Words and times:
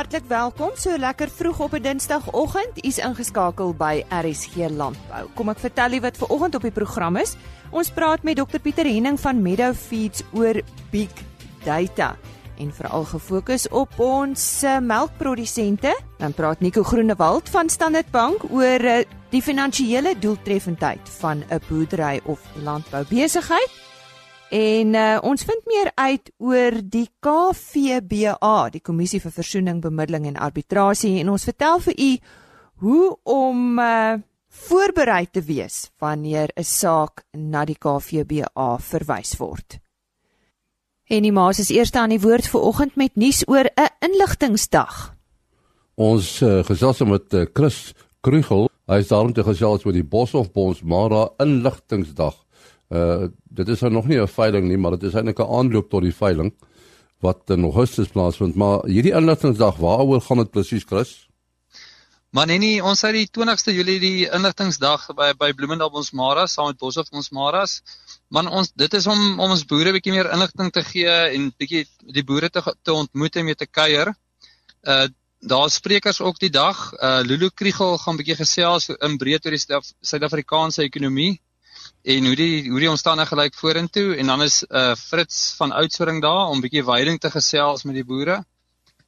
Hartlik 0.00 0.30
welkom 0.32 0.70
so 0.80 0.96
lekker 0.96 1.28
vroeg 1.28 1.58
op 1.60 1.74
'n 1.76 1.82
Dinsdagoggend. 1.82 2.84
U's 2.86 2.98
ingeskakel 2.98 3.74
by 3.76 4.02
RSG 4.08 4.70
Landbou. 4.72 5.28
Kom 5.34 5.48
ek 5.48 5.58
vertel 5.58 5.92
u 5.92 6.00
wat 6.00 6.16
ver 6.16 6.28
oggend 6.28 6.54
op 6.54 6.62
die 6.62 6.70
program 6.70 7.16
is. 7.16 7.36
Ons 7.70 7.90
praat 7.90 8.22
met 8.22 8.36
Dr 8.36 8.58
Pieter 8.58 8.84
Henning 8.84 9.20
van 9.20 9.42
Meadow 9.42 9.74
Feeds 9.74 10.22
oor 10.32 10.62
big 10.90 11.10
data 11.64 12.16
en 12.56 12.72
veral 12.72 13.04
gefokus 13.04 13.68
op 13.68 13.98
ons 13.98 14.64
uh, 14.64 14.78
melkprodusente. 14.78 15.98
Dan 16.16 16.32
praat 16.32 16.60
Nico 16.60 16.82
Groenewald 16.82 17.48
van 17.48 17.68
Standard 17.68 18.10
Bank 18.10 18.44
oor 18.50 18.80
uh, 18.80 19.04
die 19.30 19.42
finansiële 19.42 20.18
doeltreffendheid 20.18 21.08
van 21.20 21.44
'n 21.50 21.60
boerdery 21.68 22.20
of 22.24 22.40
landboubesigheid. 22.54 23.89
En 24.50 24.94
uh, 24.98 25.18
ons 25.22 25.44
vind 25.46 25.66
meer 25.70 25.92
uit 25.94 26.30
oor 26.42 26.74
die 26.82 27.06
KVBA, 27.22 28.56
die 28.74 28.82
Kommissie 28.82 29.20
vir 29.22 29.30
Versoening, 29.30 29.78
Bemiddeling 29.78 30.26
en 30.26 30.40
Arbitrasie 30.42 31.20
en 31.20 31.30
ons 31.30 31.44
vertel 31.46 31.78
vir 31.84 31.94
u 31.94 32.10
hoe 32.82 33.04
om 33.30 33.78
uh, 33.78 34.16
voorberei 34.50 35.28
te 35.30 35.42
wees 35.46 35.92
wanneer 36.02 36.50
'n 36.56 36.66
saak 36.66 37.22
na 37.32 37.64
die 37.64 37.78
KVBA 37.78 38.78
verwys 38.78 39.36
word. 39.38 39.78
En 41.06 41.22
die 41.22 41.32
maas 41.32 41.58
is 41.58 41.70
eers 41.70 41.94
aan 41.94 42.10
die 42.10 42.20
woord 42.20 42.46
vir 42.46 42.60
oggend 42.60 42.96
met 42.96 43.14
nuus 43.14 43.46
oor 43.46 43.70
'n 43.70 43.88
inligtingsdag. 44.02 45.14
Ons 45.94 46.42
uh, 46.42 46.64
gesels 46.64 46.98
met 47.06 47.34
uh, 47.34 47.46
Chris 47.54 47.94
Krugel. 48.20 48.68
Hy 48.86 48.98
is 48.98 49.08
daarom 49.08 49.32
te 49.32 49.44
gesels 49.44 49.84
oor 49.84 49.92
die 49.92 50.02
Boshoff 50.02 50.50
Bonsmara 50.50 51.28
inligtingsdag. 51.38 52.34
Uh 52.90 53.30
dit 53.50 53.68
is 53.68 53.80
nou 53.80 53.92
nog 53.92 54.06
nie 54.06 54.20
'n 54.20 54.28
veiling 54.28 54.68
nie, 54.68 54.76
maar 54.76 54.90
dit 54.90 55.02
is 55.02 55.14
eintlik 55.14 55.38
'n 55.38 55.52
aanloop 55.58 55.90
tot 55.90 56.02
die 56.02 56.14
veiling 56.14 56.52
wat 57.20 57.50
in 57.50 57.62
Augustus 57.62 58.08
plaasvind. 58.08 58.54
Maar 58.54 58.86
hierdie 58.88 59.12
inligtingsdag, 59.12 59.76
waaroor 59.76 60.20
gaan 60.20 60.36
dit 60.36 60.50
presies, 60.50 60.84
Chris? 60.84 61.28
Maar 62.30 62.46
nee 62.46 62.58
nee, 62.58 62.82
ons 62.84 63.00
het 63.02 63.16
die 63.16 63.26
20ste 63.26 63.72
Julie 63.74 63.98
die 63.98 64.28
inligtingsdag 64.30 65.08
by 65.18 65.32
by 65.38 65.50
Bloemendal 65.52 65.90
ons 65.90 66.12
Maras 66.14 66.52
saam 66.54 66.68
met 66.70 66.78
Boshoff 66.78 67.10
ons 67.10 67.30
Maras. 67.34 67.80
Man 68.28 68.46
ons 68.46 68.70
dit 68.74 68.94
is 68.94 69.06
om 69.10 69.40
om 69.40 69.50
ons 69.50 69.64
boere 69.66 69.92
bietjie 69.96 70.14
meer 70.14 70.30
inligting 70.30 70.70
te 70.70 70.84
gee 70.86 71.10
en 71.10 71.48
bietjie 71.58 71.88
die 72.14 72.24
boere 72.24 72.48
te 72.48 72.62
te 72.62 72.94
ontmoet 72.94 73.36
en 73.36 73.44
mee 73.44 73.58
te 73.58 73.66
kuier. 73.66 74.14
Uh 74.86 75.08
daar 75.40 75.70
sprekers 75.72 76.20
ook 76.20 76.38
die 76.38 76.52
dag. 76.52 76.92
Uh 76.94 77.20
Lulu 77.26 77.50
Kriegel 77.50 77.98
gaan 77.98 78.16
bietjie 78.16 78.36
gesels 78.36 78.90
in 78.92 79.18
breed 79.18 79.46
oor 79.46 79.56
die 79.56 79.80
Suid-Afrikaanse 80.00 80.82
ekonomie 80.86 81.40
en 82.02 82.26
hoe 82.26 82.36
die 82.36 82.70
hoe 82.70 82.80
die 82.80 82.90
omstandighede 82.90 83.36
gelyk 83.36 83.54
vorentoe 83.54 84.16
en 84.16 84.26
dan 84.26 84.42
is 84.42 84.62
uh 84.68 84.94
Fritz 84.96 85.54
van 85.56 85.72
Oudtshoorn 85.72 86.20
daar 86.20 86.48
om 86.48 86.60
bietjie 86.60 86.84
veiding 86.84 87.20
te 87.20 87.30
gesels 87.30 87.84
met 87.84 87.94
die 87.94 88.04
boere. 88.04 88.44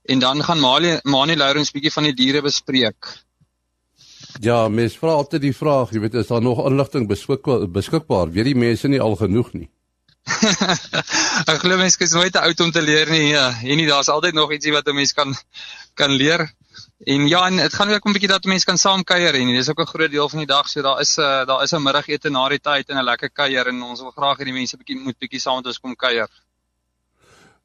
En 0.05 0.19
dan 0.19 0.43
gaan 0.45 0.61
Manie 0.61 0.98
Manie 1.03 1.37
Lourens 1.37 1.70
bietjie 1.70 1.93
van 1.93 2.09
die 2.09 2.15
diere 2.15 2.43
bespreek. 2.43 3.13
Ja, 4.41 4.69
mens 4.69 4.97
vra 4.97 5.13
altyd 5.20 5.43
die 5.43 5.57
vraag, 5.57 5.93
jy 5.93 6.01
weet, 6.01 6.15
is 6.15 6.31
daar 6.31 6.43
nog 6.43 6.65
inligting 6.67 7.09
beskikbaar 7.09 7.69
beskikbaar? 7.70 8.31
Weet 8.33 8.51
die 8.51 8.59
mense 8.59 8.89
nie 8.89 9.01
al 9.01 9.17
genoeg 9.17 9.53
nie? 9.53 9.69
ek 11.51 11.59
glo 11.65 11.77
mense 11.77 11.98
is 12.05 12.15
nooit 12.15 12.33
te 12.33 12.41
oud 12.41 12.61
om 12.61 12.70
te 12.73 12.83
leer 12.83 13.11
nie. 13.11 13.33
Ja, 13.33 13.51
en 13.63 13.77
nie 13.81 13.89
daar's 13.89 14.11
altyd 14.13 14.35
nog 14.35 14.53
ietsie 14.53 14.73
wat 14.73 14.89
'n 14.89 14.95
mens 14.95 15.13
kan 15.13 15.35
kan 15.95 16.11
leer. 16.11 16.48
En 17.05 17.28
ja, 17.28 17.47
en 17.47 17.56
dit 17.56 17.75
gaan 17.75 17.91
ook 17.91 18.05
'n 18.06 18.12
bietjie 18.12 18.28
dat 18.28 18.45
mense 18.45 18.64
kan 18.64 18.78
saam 18.78 19.03
kuier 19.05 19.34
en 19.34 19.47
dis 19.47 19.70
ook 19.70 19.81
'n 19.81 19.86
groot 19.86 20.11
deel 20.11 20.28
van 20.28 20.39
die 20.39 20.47
dag. 20.47 20.69
So 20.69 20.83
daar 20.83 21.00
is 21.00 21.17
'n 21.17 21.20
uh, 21.20 21.47
daar 21.47 21.62
is 21.62 21.72
'n 21.72 21.83
middagete 21.83 22.31
na 22.31 22.48
die 22.48 22.61
tyd 22.61 22.89
en 22.89 22.97
'n 22.97 23.05
lekker 23.05 23.31
kuier 23.31 23.67
en 23.67 23.83
ons 23.83 24.00
wil 24.00 24.11
graag 24.11 24.39
hê 24.39 24.45
die 24.45 24.53
mense 24.53 24.77
bietjie 24.77 25.00
moet 25.00 25.19
bietjie 25.19 25.41
saam 25.41 25.56
met 25.56 25.67
ons 25.67 25.80
kom 25.80 25.97
kuier. 25.97 26.28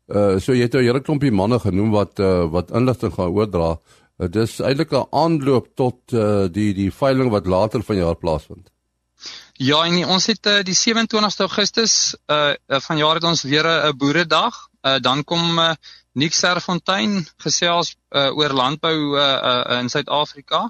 Uh 0.07 0.39
so 0.39 0.53
jy 0.53 0.61
het 0.61 0.73
'n 0.73 0.83
hele 0.83 1.01
klompie 1.01 1.31
manne 1.31 1.59
genoem 1.59 1.91
wat 1.91 2.19
uh, 2.19 2.49
wat 2.49 2.71
inligting 2.71 3.13
gaan 3.13 3.29
oordra. 3.29 3.77
Uh, 4.17 4.27
dis 4.27 4.59
eintlik 4.59 4.91
'n 4.91 5.07
aanloop 5.11 5.75
tot 5.75 6.13
uh, 6.13 6.47
die 6.47 6.73
die 6.73 6.91
veiling 6.91 7.29
wat 7.29 7.45
later 7.45 7.83
vanjaar 7.83 8.15
plaasvind. 8.15 8.71
Ja, 9.53 9.85
en 9.85 10.05
ons 10.05 10.25
het 10.25 10.45
uh, 10.45 10.63
die 10.63 10.77
27ste 10.77 11.45
Augustus 11.45 12.15
uh 12.27 12.53
vanjaar 12.67 13.15
het 13.15 13.23
ons 13.23 13.43
weer 13.43 13.65
'n 13.67 13.97
boeredag. 13.97 14.69
Uh 14.81 14.99
dan 14.99 15.23
kom 15.23 15.59
uh, 15.59 15.73
Nick 16.17 16.33
Serfontein 16.33 17.19
gesels 17.45 17.93
uh, 18.09 18.31
oor 18.33 18.55
landbou 18.57 18.95
uh, 19.13 19.21
uh, 19.21 19.77
in 19.77 19.89
Suid-Afrika. 19.89 20.63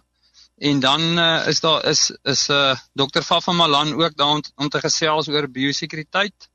En 0.58 0.80
dan 0.84 1.02
uh, 1.18 1.48
is 1.48 1.62
daar 1.64 1.86
is 1.86 2.12
is 2.24 2.50
uh, 2.50 2.76
Dr. 2.94 3.22
Fafa 3.22 3.52
Malan 3.52 3.94
ook 3.94 4.18
daar 4.18 4.28
om, 4.28 4.42
om 4.56 4.70
te 4.70 4.82
gesels 4.84 5.30
oor 5.30 5.48
biosekuriteit. 5.48 6.50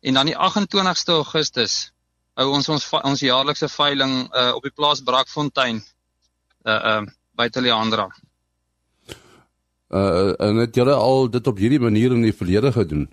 En 0.00 0.14
dan 0.14 0.30
die 0.30 0.36
28ste 0.36 1.18
Augustus 1.18 1.92
hou 2.38 2.48
ons 2.54 2.68
ons 2.68 2.88
ons 3.02 3.20
jaarlikse 3.20 3.68
veiling 3.68 4.14
uh, 4.30 4.52
op 4.54 4.62
die 4.62 4.74
plaas 4.74 5.02
Brakfontein 5.02 5.82
uh 6.64 6.80
uh 6.92 7.02
by 7.38 7.48
Teleandra. 7.54 8.08
Uh 9.90 10.32
en 10.38 10.62
het 10.62 10.74
julle 10.74 10.94
al 10.94 11.30
dit 11.30 11.46
op 11.46 11.58
hierdie 11.58 11.82
manier 11.82 12.14
in 12.14 12.22
die 12.22 12.34
verlede 12.34 12.72
gedoen? 12.72 13.08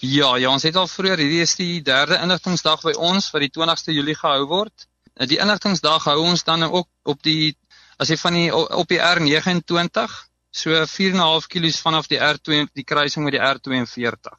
Ja, 0.00 0.36
ja, 0.36 0.50
ons 0.50 0.64
het 0.66 0.76
al 0.76 0.88
vroeër, 0.90 1.22
hierdie 1.24 1.40
is 1.40 1.54
die 1.56 1.80
derde 1.82 2.18
inligtingsdag 2.20 2.82
by 2.84 2.92
ons 3.00 3.30
wat 3.32 3.44
die 3.44 3.52
20ste 3.52 3.94
Julie 3.96 4.16
gehou 4.16 4.44
word. 4.50 4.86
Eh, 5.16 5.26
die 5.28 5.38
inligtingsdag 5.40 6.04
hou 6.10 6.18
ons 6.20 6.44
dan 6.44 6.66
ook 6.68 6.88
op 7.08 7.22
die 7.24 7.56
as 7.96 8.10
jy 8.12 8.18
van 8.20 8.34
die 8.36 8.48
op 8.52 8.88
die 8.92 9.00
R29, 9.00 10.16
so 10.52 10.82
4.5 10.92 11.48
km 11.48 11.70
vanaf 11.86 12.10
die 12.12 12.20
R2 12.20 12.66
die 12.76 12.84
kruising 12.84 13.24
met 13.24 13.38
die 13.38 13.40
R42. 13.40 14.36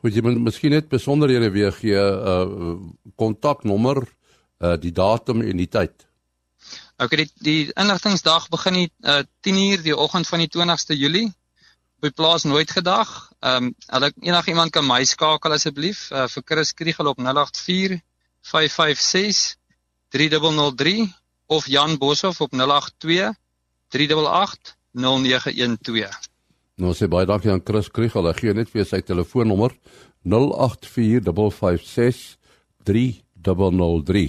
Goed, 0.00 0.14
jy 0.14 0.22
moet 0.22 0.38
miskien 0.38 0.72
net 0.72 0.88
besonderhede 0.88 1.50
weer 1.50 1.74
gee, 1.74 1.98
uh 1.98 2.78
kontaknommer, 3.18 4.04
uh 4.62 4.76
die 4.78 4.94
datum 4.94 5.42
en 5.42 5.58
die 5.58 5.68
tyd. 5.68 6.06
OK, 7.02 7.16
die 7.16 7.28
die 7.42 7.72
inligtingsdag 7.74 8.48
begin 8.54 8.78
die 8.84 8.88
uh 9.02 9.24
10:00 9.42 9.82
die 9.82 9.96
oggend 9.96 10.30
van 10.30 10.46
die 10.46 10.48
20ste 10.48 10.94
Julie 10.94 11.32
op 12.00 12.08
die 12.08 12.16
plaas 12.16 12.46
nooit 12.48 12.70
gedag. 12.70 13.08
Ehm 13.44 13.64
um, 13.64 13.74
hulle 13.92 14.12
enige 14.24 14.50
iemand 14.50 14.72
kan 14.72 14.86
my 14.86 15.04
skakel 15.04 15.52
asseblief 15.52 16.08
uh, 16.10 16.24
vir 16.32 16.42
Chris 16.48 16.72
Kriegel 16.72 17.10
op 17.12 17.18
084 17.20 18.00
556 18.40 19.56
3003 20.08 21.12
of 21.46 21.66
Jan 21.66 21.98
Boshoff 21.98 22.40
op 22.40 22.50
082 22.56 23.36
388 23.88 24.76
0912. 24.90 26.18
Nou 26.80 26.94
sê 26.96 27.08
baie 27.08 27.28
dankie 27.28 27.52
aan 27.52 27.64
Chris 27.64 27.90
Kriegel. 27.92 28.26
Hy 28.32 28.34
gee 28.38 28.56
net 28.56 28.72
vir 28.72 28.88
sy 28.88 29.02
telefoonnommer 29.04 29.76
084 30.24 31.20
556 31.52 32.38
3003. 32.88 34.26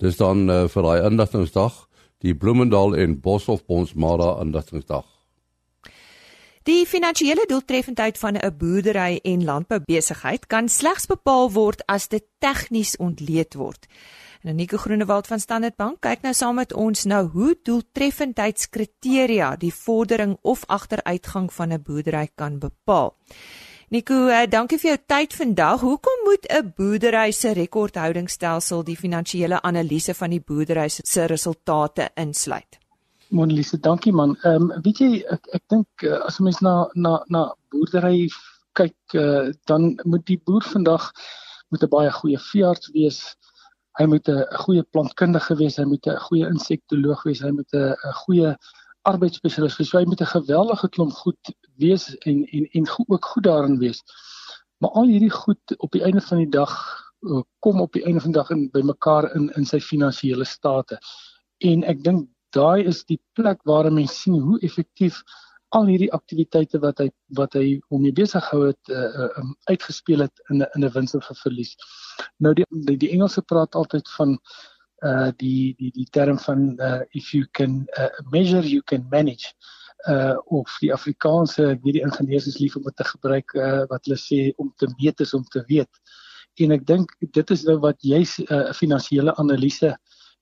Dis 0.00 0.16
dan 0.16 0.48
uh, 0.48 0.64
vir 0.72 0.88
daai 0.88 1.04
inligtingsdag, 1.04 1.86
die 2.24 2.32
Bloemendal 2.32 2.96
en 2.96 3.20
Boshoff 3.20 3.66
Bonsmara 3.68 4.38
inligtingsdag. 4.40 5.19
Die 6.70 6.86
finansiële 6.86 7.44
doeltreffendheid 7.50 8.18
van 8.18 8.36
'n 8.36 8.56
boerdery 8.58 9.18
en 9.22 9.44
landboubesigheid 9.44 10.46
kan 10.46 10.68
slegs 10.68 11.06
bepaal 11.06 11.50
word 11.52 11.82
as 11.86 12.08
dit 12.08 12.24
tegnies 12.38 12.96
ontleed 12.96 13.54
word. 13.54 13.86
En 14.42 14.54
Nico 14.56 14.76
Groenewald 14.76 15.26
van 15.26 15.40
Standard 15.40 15.76
Bank 15.76 16.00
kyk 16.00 16.20
nou 16.22 16.34
saam 16.34 16.54
met 16.54 16.72
ons 16.72 17.04
nou 17.04 17.28
hoe 17.28 17.58
doeltreffendheidskriteria 17.62 19.56
die 19.56 19.74
vordering 19.74 20.38
of 20.42 20.64
agteruitgang 20.66 21.52
van 21.52 21.72
'n 21.72 21.82
boerdery 21.82 22.28
kan 22.34 22.58
bepaal. 22.58 23.16
Nico, 23.88 24.26
uh, 24.26 24.46
dankie 24.48 24.78
vir 24.78 24.90
jou 24.90 25.02
tyd 25.06 25.34
vandag. 25.34 25.80
Hoekom 25.80 26.24
moet 26.24 26.46
'n 26.48 26.72
boerdery 26.76 27.30
se 27.30 27.52
rekordhoudingsstelsel 27.52 28.84
die 28.84 28.96
finansiële 28.96 29.62
analise 29.62 30.14
van 30.14 30.30
die 30.30 30.42
boerdery 30.46 30.88
se 30.88 31.24
resultate 31.24 32.10
insluit? 32.14 32.78
Monelise, 33.30 33.78
dankie 33.78 34.12
man. 34.12 34.36
Ehm 34.42 34.70
um, 34.70 34.82
weet 34.82 34.98
jy 35.02 35.10
ek 35.30 35.44
ek 35.54 35.62
dink 35.70 36.04
uh, 36.06 36.18
as 36.26 36.40
'n 36.40 36.44
mens 36.48 36.58
na 36.66 36.72
na 36.94 37.12
na 37.30 37.42
boerdery 37.70 38.28
kyk, 38.78 38.96
uh, 39.14 39.52
dan 39.70 39.94
moet 40.04 40.24
die 40.26 40.40
boer 40.46 40.64
vandag 40.66 41.12
met 41.70 41.84
'n 41.84 41.92
baie 41.92 42.10
goeie 42.10 42.40
veearts 42.50 42.90
wees. 42.96 43.20
Hy 43.98 44.06
moet 44.10 44.28
'n 44.28 44.42
goeie 44.64 44.82
plantkundige 44.82 45.54
wees, 45.62 45.76
hy 45.78 45.84
moet 45.84 46.06
'n 46.06 46.18
goeie 46.26 46.46
insektoloog 46.48 47.22
wees, 47.22 47.42
hy 47.46 47.52
moet 47.54 47.72
'n 47.74 47.94
goeie 48.24 48.56
arbeidsspesialis 49.06 49.78
wees. 49.78 49.92
Hy 49.92 50.04
moet 50.10 50.20
'n 50.20 50.34
geweldige 50.34 50.88
klomp 50.88 51.12
goed 51.12 51.54
wees 51.78 52.10
en 52.26 52.44
en 52.50 52.66
en 52.72 52.86
go, 52.86 53.04
ook 53.06 53.24
goed 53.24 53.44
daarin 53.44 53.78
wees. 53.78 54.02
Maar 54.78 54.90
al 54.90 55.06
hierdie 55.06 55.30
goed 55.30 55.78
op 55.78 55.92
die 55.92 56.02
einde 56.02 56.20
van 56.20 56.38
die 56.38 56.50
dag 56.50 56.74
uh, 57.20 57.42
kom 57.60 57.80
op 57.80 57.92
die 57.92 58.04
einde 58.04 58.20
van 58.20 58.32
die 58.32 58.40
dag 58.40 58.50
in 58.50 58.70
bymekaar 58.70 59.34
in 59.36 59.50
in 59.54 59.64
sy 59.64 59.80
finansiële 59.80 60.44
state. 60.44 60.98
En 61.58 61.84
ek 61.84 62.02
dink 62.02 62.28
daai 62.56 62.86
is 62.92 63.04
die 63.04 63.20
plek 63.38 63.62
waar 63.64 63.90
mense 63.92 64.14
sien 64.14 64.40
hoe 64.40 64.58
effektief 64.66 65.22
al 65.76 65.86
hierdie 65.86 66.10
aktiwiteite 66.12 66.80
wat 66.82 66.98
hy 67.02 67.08
wat 67.38 67.54
hy 67.58 67.78
om 67.94 68.02
mee 68.02 68.14
besig 68.14 68.42
gehou 68.48 68.70
het 68.70 68.90
uh, 68.90 69.06
uh, 69.06 69.28
um, 69.38 69.52
uitgespeel 69.70 70.24
het 70.26 70.42
in 70.50 70.62
'n 70.62 70.68
in 70.74 70.84
'n 70.84 70.92
wins 70.96 71.14
of 71.14 71.30
verlies. 71.42 71.76
Nou 72.38 72.54
die 72.54 72.66
die, 72.86 72.96
die 72.96 73.10
Engelse 73.10 73.42
praat 73.42 73.74
altyd 73.74 74.08
van 74.16 74.38
uh 75.02 75.30
die 75.36 75.74
die 75.78 75.90
die 75.90 76.08
term 76.10 76.38
van 76.38 76.76
uh 76.80 77.02
if 77.10 77.32
you 77.34 77.46
can 77.52 77.86
uh, 77.98 78.10
measure 78.30 78.66
you 78.66 78.82
can 78.82 79.06
manage 79.10 79.54
uh 80.08 80.36
of 80.46 80.76
die 80.80 80.92
Afrikaanse 80.92 81.78
hierdie 81.84 82.02
ingenieurs 82.02 82.46
is 82.46 82.58
lief 82.58 82.76
om 82.76 82.82
dit 82.82 82.96
te 82.96 83.04
gebruik 83.04 83.54
uh 83.54 83.86
wat 83.88 84.04
hulle 84.04 84.18
sê 84.18 84.52
om 84.56 84.72
te 84.76 84.88
meet 84.98 85.20
is 85.20 85.34
om 85.34 85.44
te 85.44 85.64
weet. 85.68 85.92
En 86.58 86.72
ek 86.72 86.86
dink 86.86 87.14
dit 87.20 87.50
is 87.50 87.62
nou 87.64 87.78
wat 87.78 88.02
jy 88.02 88.24
'n 88.24 88.52
uh, 88.52 88.72
finansiële 88.72 89.36
analise 89.36 89.96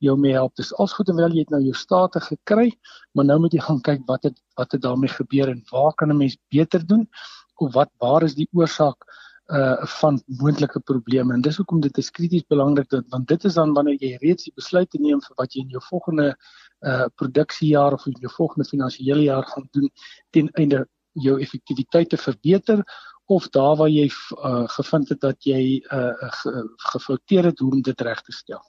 jou 0.05 0.17
mee 0.19 0.33
help. 0.33 0.55
Dis 0.57 0.75
als 0.75 0.93
goed 0.93 1.09
en 1.09 1.17
wel 1.17 1.37
jy 1.37 1.45
het 1.47 1.55
nou 1.55 1.63
jou 1.63 1.75
state 1.75 2.21
gekry, 2.21 2.73
maar 3.13 3.25
nou 3.25 3.39
moet 3.45 3.55
jy 3.57 3.63
gaan 3.65 3.81
kyk 3.81 4.05
wat 4.07 4.29
het 4.29 4.39
wat 4.61 4.73
het 4.73 4.83
daarmee 4.83 5.11
gebeur 5.13 5.49
en 5.49 5.63
waar 5.71 5.95
kan 5.95 6.11
'n 6.11 6.17
mens 6.17 6.37
beter 6.49 6.87
doen 6.87 7.09
of 7.57 7.73
wat 7.75 7.91
waar 7.99 8.23
is 8.23 8.35
die 8.35 8.49
oorsaak 8.53 9.05
uh 9.49 9.87
van 10.01 10.23
moontlike 10.27 10.81
probleme. 10.81 11.35
En 11.35 11.41
dis 11.41 11.57
hoekom 11.57 11.81
dit 11.81 11.99
is 11.99 12.11
krities 12.11 12.45
belangrik 12.47 12.89
dat 12.89 13.05
want 13.09 13.29
dit 13.29 13.45
is 13.45 13.55
dan 13.55 13.73
wanneer 13.73 13.97
jy 14.01 14.17
reeds 14.21 14.45
die 14.45 14.53
besluit 14.55 14.93
neem 14.93 15.21
vir 15.21 15.35
wat 15.37 15.53
jy 15.53 15.61
in 15.61 15.69
jou 15.69 15.83
volgende 15.89 16.37
uh 16.81 17.07
produksiejaar 17.15 17.93
of 17.93 18.07
in 18.07 18.17
jou 18.21 18.33
volgende 18.37 18.69
finansiële 18.69 19.23
jaar 19.23 19.45
gaan 19.45 19.69
doen 19.71 19.91
ten 20.31 20.51
einde 20.53 20.87
jou 21.13 21.41
effektiwiteit 21.41 22.09
te 22.09 22.17
verbeter 22.17 22.85
of 23.29 23.49
daar 23.49 23.77
waar 23.77 23.91
jy 23.93 24.07
uh, 24.09 24.65
gevind 24.73 25.09
het 25.09 25.21
dat 25.21 25.45
jy 25.45 25.85
uh, 25.93 26.13
ge, 26.41 26.53
gefouteer 26.93 27.51
het 27.51 27.59
hoe 27.59 27.73
om 27.73 27.83
dit 27.83 28.01
reg 28.01 28.23
te 28.25 28.33
stel. 28.33 28.63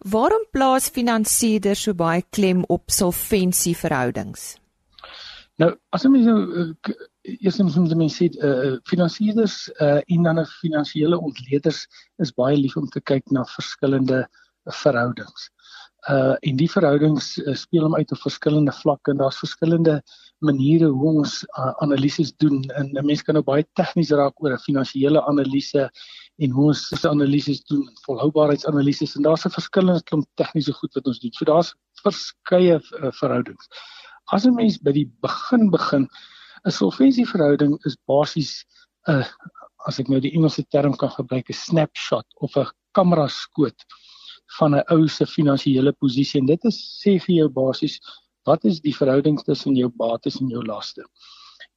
Waarom 0.00 0.44
plaas 0.52 0.88
finansierders 0.88 1.84
so 1.86 1.94
baie 1.94 2.22
klem 2.30 2.64
op 2.68 2.90
solvensieverhoudings? 2.90 4.56
Nou, 5.60 5.74
as 5.92 6.04
jy 6.04 6.10
nou 6.10 6.38
uh, 6.58 6.94
eers 7.22 7.58
moet 7.60 7.92
jy 7.92 7.98
mense 8.00 8.18
sê 8.18 8.28
uh, 8.42 8.76
finansierders 8.88 9.56
uh, 9.78 10.00
en 10.14 10.28
dan 10.28 10.44
finansiële 10.58 11.18
ontleeders 11.18 11.84
is 12.24 12.32
baie 12.34 12.56
lief 12.56 12.76
om 12.80 12.88
te 12.90 13.00
kyk 13.00 13.30
na 13.30 13.44
verskillende 13.56 14.24
verhoudings. 14.82 15.50
Uh 16.10 16.34
en 16.48 16.56
die 16.58 16.66
verhoudings 16.70 17.36
uh, 17.38 17.54
speel 17.54 17.84
hom 17.86 17.94
uit 17.94 18.10
op 18.10 18.18
verskillende 18.24 18.72
vlakke 18.74 19.12
en 19.12 19.20
daar's 19.20 19.38
verskillende 19.38 20.00
maniere 20.42 20.88
hoe 20.90 21.12
ons 21.20 21.36
uh, 21.52 21.70
analises 21.84 22.32
doen 22.42 22.64
en 22.74 22.90
'n 22.90 23.06
mens 23.06 23.22
kan 23.22 23.38
nou 23.38 23.44
baie 23.46 23.62
tegnies 23.78 24.10
raak 24.10 24.42
oor 24.42 24.56
'n 24.56 24.64
finansiële 24.66 25.22
analise 25.22 25.90
en 26.42 26.50
hoe 26.50 26.66
ons 26.72 26.82
se 26.88 27.08
analises 27.08 27.62
doen, 27.70 27.84
volhoubaarheidsanalises 28.06 29.16
en 29.16 29.26
daar's 29.26 29.46
'n 29.46 29.54
verskillende 29.54 30.02
klomp 30.10 30.26
tegniese 30.40 30.72
goed 30.72 30.94
wat 30.94 31.06
ons 31.06 31.20
doen. 31.20 31.32
So 31.32 31.44
daar's 31.44 31.74
verskeie 32.02 32.78
uh, 32.78 33.12
verhoudings. 33.20 33.68
As 34.32 34.46
'n 34.46 34.54
mens 34.54 34.78
by 34.78 34.92
die 34.92 35.08
begin 35.22 35.70
begin, 35.70 36.08
'n 36.66 36.70
solvensieverhouding 36.70 37.78
is 37.86 37.96
basies 38.06 38.64
'n 39.08 39.22
uh, 39.22 39.26
as 39.86 39.98
ek 39.98 40.08
nou 40.08 40.20
die 40.20 40.32
Engelse 40.32 40.62
term 40.70 40.96
kan 40.96 41.10
gebruik, 41.10 41.50
'n 41.50 41.58
snapshot 41.66 42.26
of 42.40 42.56
'n 42.56 42.70
kamera 42.92 43.28
skoot 43.28 43.86
van 44.58 44.74
'n 44.74 44.84
ou 44.90 45.08
se 45.08 45.26
finansiële 45.26 45.92
posisie 45.92 46.40
en 46.40 46.46
dit 46.46 46.64
is 46.64 46.78
sê 47.02 47.18
vir 47.18 47.34
jou 47.36 47.48
basies 47.48 47.98
wat 48.46 48.64
is 48.64 48.80
die 48.80 48.94
verhouding 48.94 49.38
tussen 49.44 49.76
jou 49.76 49.88
bates 49.88 50.40
en 50.40 50.48
jou 50.48 50.62
laste. 50.66 51.02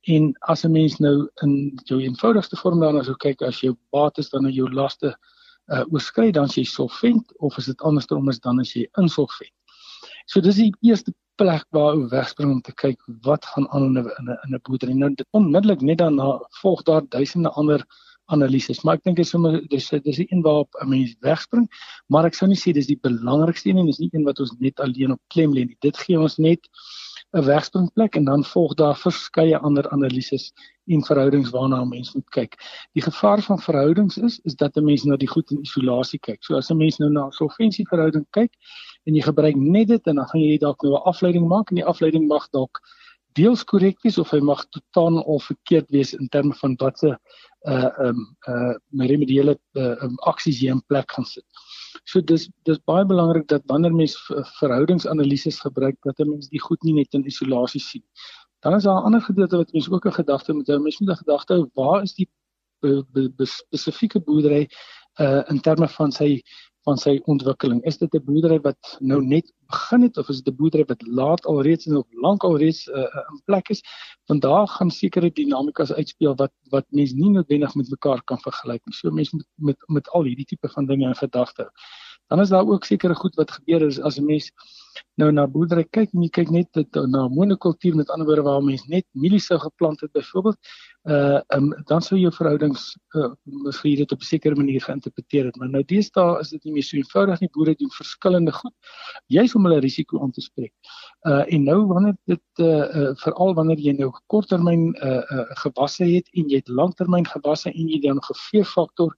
En 0.06 0.34
as 0.40 0.64
'n 0.64 0.72
mens 0.72 0.98
nou 1.00 1.30
in 1.44 1.80
jou 1.90 2.00
eenvoudigste 2.02 2.56
vorm 2.56 2.80
daarna 2.80 3.04
sou 3.04 3.16
kyk 3.16 3.42
as 3.42 3.60
jou 3.60 3.76
bates 3.92 4.30
dan 4.30 4.44
na 4.44 4.50
jou 4.50 4.70
laste 4.70 5.18
uh 5.74 5.84
oorskry 5.92 6.32
dan 6.32 6.44
as 6.44 6.56
jy 6.56 6.64
solvent 6.64 7.38
of 7.40 7.58
is 7.58 7.66
dit 7.66 7.82
andersom 7.82 8.30
is 8.30 8.40
dan 8.40 8.60
as 8.60 8.74
jy 8.74 8.86
insolvent. 8.98 9.54
So 10.28 10.42
dis 10.42 10.56
die 10.56 10.74
eerste 10.82 11.14
plek 11.42 11.66
waar 11.76 11.96
ou 11.96 12.08
wegspring 12.10 12.52
om 12.52 12.62
te 12.62 12.74
kyk 12.74 13.02
wat 13.26 13.46
gaan 13.46 13.68
aan 13.70 13.98
in 13.98 13.98
'n 14.04 14.38
in 14.46 14.56
'n 14.56 14.62
boerdery. 14.64 14.94
Nou 14.94 15.16
onmiddellik 15.32 15.82
net 15.82 15.98
daarna 15.98 16.40
volg 16.62 16.84
daar 16.84 17.02
duisende 17.10 17.50
ander 17.50 17.86
analises. 18.26 18.84
Maar 18.84 18.96
ek 18.96 19.04
dink 19.04 19.18
dit 19.18 19.26
is 19.26 19.32
sommer 19.32 19.60
dis 19.70 19.90
dis 19.90 20.18
die 20.22 20.28
een 20.30 20.42
waarop 20.42 20.70
'n 20.82 20.90
mens 20.90 21.16
wegspring, 21.22 21.68
maar 22.08 22.26
ek 22.26 22.34
sou 22.34 22.48
nie 22.48 22.58
sê 22.58 22.74
dis 22.74 22.88
die 22.88 23.00
belangrikste 23.02 23.70
een 23.70 23.78
en 23.78 23.86
dis 23.86 24.00
nie 24.00 24.10
een 24.14 24.24
wat 24.24 24.40
ons 24.40 24.56
net 24.60 24.80
alleen 24.80 25.12
op 25.12 25.22
klem 25.30 25.54
lê 25.54 25.66
nie. 25.66 25.78
Dit 25.82 25.98
gee 25.98 26.20
ons 26.20 26.38
net 26.38 26.70
'n 27.36 27.44
wegspringplek 27.44 28.16
en 28.16 28.26
dan 28.26 28.44
volg 28.46 28.74
daar 28.74 28.96
verskeie 28.96 29.58
ander 29.58 29.90
analises 29.90 30.54
en 30.88 31.04
verhoudings 31.04 31.50
waarna 31.50 31.82
'n 31.82 31.90
mens 31.90 32.14
moet 32.14 32.30
kyk. 32.30 32.54
Die 32.94 33.04
gevaar 33.04 33.42
van 33.42 33.60
verhoudings 33.60 34.18
is 34.18 34.40
is 34.44 34.56
dat 34.56 34.78
'n 34.78 34.86
mens 34.86 35.04
na 35.04 35.18
die 35.18 35.28
goed 35.28 35.52
in 35.52 35.62
isolasie 35.62 36.20
kyk. 36.20 36.44
So 36.44 36.56
as 36.56 36.70
'n 36.70 36.78
mens 36.78 36.98
nou 36.98 37.10
na 37.10 37.26
'n 37.26 37.32
solvensieverhouding 37.32 38.26
kyk 38.30 38.52
en 39.06 39.16
jy 39.16 39.22
gebruik 39.22 39.56
net 39.56 39.88
dit 39.88 40.08
en 40.08 40.16
dan 40.16 40.28
gaan 40.28 40.42
jy 40.42 40.58
dalk 40.58 40.82
nou 40.84 40.94
'n 40.94 41.08
afleiding 41.12 41.48
maak 41.48 41.70
en 41.70 41.76
die 41.76 41.86
afleiding 41.86 42.28
mag 42.28 42.48
dalk 42.50 42.80
deels 43.34 43.64
korrek 43.64 44.02
wees 44.04 44.18
of 44.18 44.32
hy 44.32 44.40
mag 44.40 44.64
totaal 44.70 45.20
of 45.22 45.44
verkeerd 45.44 45.90
wees 45.92 46.14
in 46.14 46.28
terme 46.30 46.54
van 46.54 46.76
wat 46.80 47.00
se 47.00 47.18
uh 47.68 47.90
um 48.00 48.36
uh 48.48 48.76
remediële 49.12 49.58
uh, 49.74 50.04
um, 50.04 50.16
aksies 50.32 50.60
hier 50.60 50.72
in 50.72 50.84
plek 50.88 51.12
gaan 51.12 51.26
sit. 51.26 51.46
So 52.06 52.22
dis 52.22 52.50
dis 52.70 52.80
baie 52.86 53.06
belangrik 53.06 53.48
dat 53.50 53.64
wanneer 53.72 53.94
mens 53.94 54.16
verhoudingsanalises 54.60 55.60
gebruik 55.66 55.98
dat 56.06 56.20
'n 56.20 56.30
mens 56.30 56.50
die 56.50 56.62
goed 56.62 56.84
nie 56.84 56.94
net 56.94 57.14
in 57.14 57.26
isolasie 57.26 57.82
sien. 57.82 58.04
Dan 58.62 58.76
is 58.76 58.84
daar 58.84 59.00
'n 59.02 59.06
ander 59.06 59.22
gedeelte 59.22 59.58
wat 59.58 59.74
mens 59.74 59.90
ook 59.90 60.06
'n 60.06 60.20
gedagte 60.22 60.54
moet 60.54 60.68
hou. 60.68 60.80
Mens 60.80 61.00
moet 61.00 61.10
'n 61.10 61.24
gedagte 61.24 61.54
hou 61.54 61.70
waar 61.74 62.02
is 62.04 62.14
die 62.14 62.30
be, 62.82 63.04
be, 63.12 63.30
be, 63.30 63.46
spesifieke 63.46 64.20
boerdery 64.20 64.70
uh 65.20 65.44
in 65.50 65.62
terme 65.62 65.88
van 65.88 66.12
sy 66.12 66.42
van 66.86 67.00
sy 67.02 67.16
ontwikkeling. 67.32 67.82
Is 67.90 67.98
dit 67.98 68.14
'n 68.14 68.24
boerdery 68.26 68.60
wat 68.62 68.98
nou 69.00 69.20
net 69.22 69.52
begin 69.74 70.02
het 70.06 70.18
of 70.22 70.30
is 70.30 70.42
dit 70.42 70.54
'n 70.54 70.58
boerdery 70.58 70.86
wat 70.88 71.02
laat 71.08 71.46
alreeds 71.46 71.88
en 71.88 71.98
of 71.98 72.06
lank 72.22 72.44
alreeds 72.44 72.88
uh, 72.88 73.10
in 73.32 73.42
plek 73.46 73.70
is? 73.70 73.82
Want 74.30 74.42
daar 74.42 74.68
gaan 74.68 74.92
sekere 74.92 75.32
dinamikas 75.32 75.94
uitspeel 75.94 76.36
wat 76.36 76.54
wat 76.70 76.86
mens 76.90 77.14
nie 77.14 77.30
noodwendig 77.30 77.76
met 77.76 77.90
mekaar 77.90 78.24
kan 78.24 78.40
vergelyk 78.40 78.86
nie. 78.86 78.96
So 78.96 79.12
mense 79.12 79.36
met 79.36 79.48
met 79.56 79.78
met 79.88 80.10
al 80.10 80.24
hierdie 80.24 80.46
tipe 80.46 80.70
van 80.70 80.86
dinge 80.86 81.08
in 81.08 81.16
gedagte. 81.16 81.70
Dan 82.28 82.40
is 82.40 82.50
daar 82.50 82.68
ook 82.68 82.86
sekere 82.86 83.16
goed 83.16 83.36
wat 83.36 83.52
gebeur 83.52 83.82
is 83.82 84.00
as 84.00 84.20
'n 84.20 84.26
mens 84.26 84.52
nou 85.16 85.32
na 85.32 85.48
boerdery 85.48 85.84
kyk 85.84 86.14
en 86.14 86.22
jy 86.22 86.30
kyk 86.30 86.50
net 86.50 86.68
dit, 86.74 86.96
na 87.08 87.28
monokultuur 87.28 87.96
met 87.96 88.10
ander 88.10 88.28
woorde 88.28 88.42
waar 88.42 88.64
mense 88.64 88.86
net 88.88 89.06
mielies 89.12 89.46
sou 89.46 89.60
geplant 89.60 90.02
het 90.02 90.12
byvoorbeeld 90.12 90.58
uh 91.06 91.40
um, 91.54 91.70
dan 91.86 92.02
sou 92.02 92.18
jou 92.18 92.32
verhoudings 92.34 92.96
uh 93.14 93.30
miskien 93.44 94.00
dit 94.00 94.12
op 94.12 94.20
'n 94.20 94.26
sekere 94.26 94.56
manier 94.56 94.82
geïnterpreteer 94.82 95.46
het 95.46 95.56
maar 95.56 95.70
nou 95.70 95.84
deesdae 95.84 96.40
is 96.40 96.50
dit 96.50 96.64
nie 96.64 96.74
meer 96.74 96.84
so 96.84 96.98
eenvoudig 96.98 97.40
nie. 97.40 97.50
Boere 97.54 97.76
doen 97.76 97.92
verskillende 97.92 98.52
goed. 98.52 98.74
Jy's 99.28 99.56
om 99.56 99.66
hulle 99.66 99.80
risiko 99.80 100.22
aan 100.22 100.32
te 100.32 100.42
spreek. 100.42 100.74
Uh 101.30 101.44
en 101.54 101.64
nou 101.64 101.86
wanneer 101.86 102.18
dit 102.26 102.42
uh, 102.60 102.66
uh 102.66 103.14
veral 103.22 103.54
wanneer 103.54 103.80
jy 103.80 103.94
nou 103.94 104.12
korttermyn 104.28 104.96
uh, 104.96 105.22
uh 105.38 105.46
gewasse 105.62 106.04
het 106.04 106.28
en 106.34 106.50
jy 106.50 106.56
het 106.56 106.68
langtermyn 106.68 107.26
gewasse 107.26 107.70
en 107.70 107.88
jy 107.88 108.02
dan 108.02 108.24
geveefaktor 108.24 109.16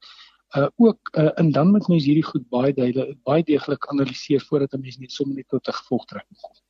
uh 0.57 0.67
ook 0.75 0.99
uh, 1.17 1.31
en 1.39 1.51
dan 1.51 1.71
moet 1.71 1.87
mens 1.87 2.05
hierdie 2.05 2.29
goed 2.33 2.49
baie 2.49 2.73
duidelik 2.73 3.17
baie 3.23 3.43
deeglik 3.43 3.87
analiseer 3.87 4.41
voordat 4.41 4.73
'n 4.73 4.81
mens 4.81 4.97
net 4.97 5.11
sommer 5.11 5.35
net 5.35 5.47
tot 5.47 5.67
'n 5.67 5.79
gevolgtrekking 5.79 6.39
kom 6.41 6.66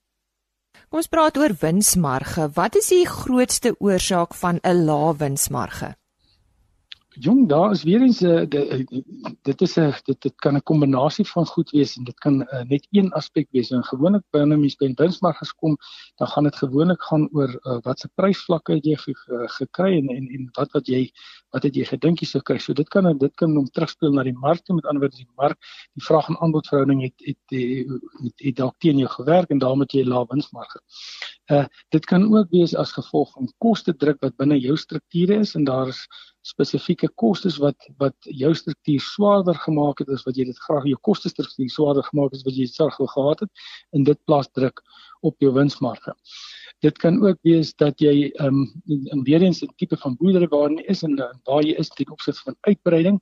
Kom 0.88 1.02
ons 1.02 1.10
praat 1.12 1.36
oor 1.36 1.52
winsmarge. 1.60 2.46
Wat 2.56 2.78
is 2.80 2.88
die 2.94 3.04
grootste 3.04 3.74
oorsaak 3.84 4.32
van 4.40 4.60
'n 4.64 4.86
lae 4.88 5.16
winsmarge? 5.20 5.90
Jong, 7.20 7.48
daar 7.50 7.72
is 7.72 7.84
weer 7.84 8.02
eens 8.02 8.20
'n 8.22 8.26
uh, 8.26 8.86
dit 9.42 9.62
is 9.62 9.76
'n 9.78 9.94
dit 10.04 10.22
dit 10.22 10.36
kan 10.36 10.56
'n 10.56 10.64
kombinasie 10.64 11.26
van 11.26 11.46
goed 11.46 11.70
wees 11.70 11.98
en 11.98 12.04
dit 12.04 12.20
kan 12.20 12.42
uh, 12.42 12.62
net 12.62 12.88
een 12.92 13.12
aspek 13.12 13.48
wees. 13.52 13.72
En 13.72 13.84
gewoonlik 13.84 14.24
binne 14.32 14.58
mens 14.58 14.76
by 14.76 14.94
winsmarge 14.96 15.46
gekom, 15.46 15.78
dan 16.16 16.28
gaan 16.28 16.44
dit 16.44 16.56
gewoonlik 16.56 17.02
gaan 17.02 17.30
oor 17.32 17.50
uh, 17.50 17.78
wat 17.82 18.00
se 18.00 18.10
prysvlakke 18.16 18.80
jy 18.82 18.96
ge, 18.96 19.16
ge, 19.16 19.48
gekry 19.48 19.98
en, 19.98 20.08
en 20.10 20.28
en 20.28 20.50
wat 20.54 20.72
wat 20.72 20.88
jy 20.88 21.12
wat 21.50 21.64
het 21.64 21.76
jy 21.76 21.86
gedink 21.86 22.20
jy 22.20 22.28
sou 22.28 22.42
kry. 22.42 22.58
So 22.58 22.74
dit 22.74 22.90
kan 22.90 23.18
dit 23.18 23.36
kan 23.36 23.58
om 23.58 23.66
terugspeel 23.66 24.12
na 24.12 24.24
die 24.24 24.38
mark, 24.38 24.62
met 24.68 24.86
ander 24.86 25.02
woorde 25.02 25.18
die 25.18 25.34
mark, 25.36 25.58
die 25.94 26.06
vraag 26.06 26.30
en 26.30 26.38
aanbod 26.40 26.68
verhouding 26.68 27.02
het 27.02 27.18
het 27.26 27.38
het, 27.50 28.34
het 28.46 28.56
dalk 28.56 28.76
teen 28.80 28.98
jou 28.98 29.10
gewerk 29.10 29.50
en 29.50 29.60
daarmee 29.60 29.88
jy 29.90 30.06
lae 30.06 30.26
winsmarge. 30.30 30.80
Uh 31.50 31.66
dit 31.90 32.06
kan 32.06 32.34
ook 32.34 32.50
wees 32.52 32.76
as 32.76 32.92
gevolg 32.92 33.34
van 33.34 33.54
koste 33.58 33.96
druk 33.96 34.22
wat 34.22 34.38
binne 34.38 34.60
jou 34.60 34.78
strukture 34.78 35.40
is 35.40 35.56
en 35.56 35.64
daar 35.64 35.88
is 35.88 36.08
spesifieke 36.48 37.10
kostes 37.22 37.58
wat 37.64 37.88
wat 38.02 38.30
jou 38.42 38.54
struktuur 38.56 39.04
swaarder 39.04 39.58
gemaak 39.66 40.00
het 40.04 40.10
as 40.16 40.24
wat 40.28 40.38
jy 40.40 40.46
dit 40.50 40.62
graag 40.68 40.86
jou 40.90 41.00
koste 41.10 41.32
struktuur 41.34 41.70
swaarder 41.74 42.06
gemaak 42.10 42.32
het 42.32 42.40
as 42.40 42.48
wat 42.48 42.56
jy 42.60 42.68
dit 42.70 42.78
sou 42.78 42.90
gehad 42.92 43.44
het 43.44 43.68
en 43.96 44.08
dit 44.08 44.20
plaas 44.26 44.50
druk 44.56 44.82
op 45.26 45.36
jou 45.42 45.52
winsmarge. 45.54 46.14
Dit 46.86 47.00
kan 47.02 47.18
ook 47.26 47.40
wees 47.48 47.74
dat 47.76 48.00
jy 48.00 48.30
ehm 48.38 48.64
um, 48.86 49.24
weer 49.26 49.42
eens 49.42 49.64
'n 49.64 49.74
tipe 49.78 49.98
van 49.98 50.16
boerdery 50.20 50.48
waarin 50.48 50.86
is 50.86 51.04
en 51.04 51.16
waar 51.44 51.64
jy 51.64 51.74
is 51.74 51.90
ten 51.90 52.12
opsigte 52.12 52.44
van 52.44 52.56
uitbreiding 52.62 53.20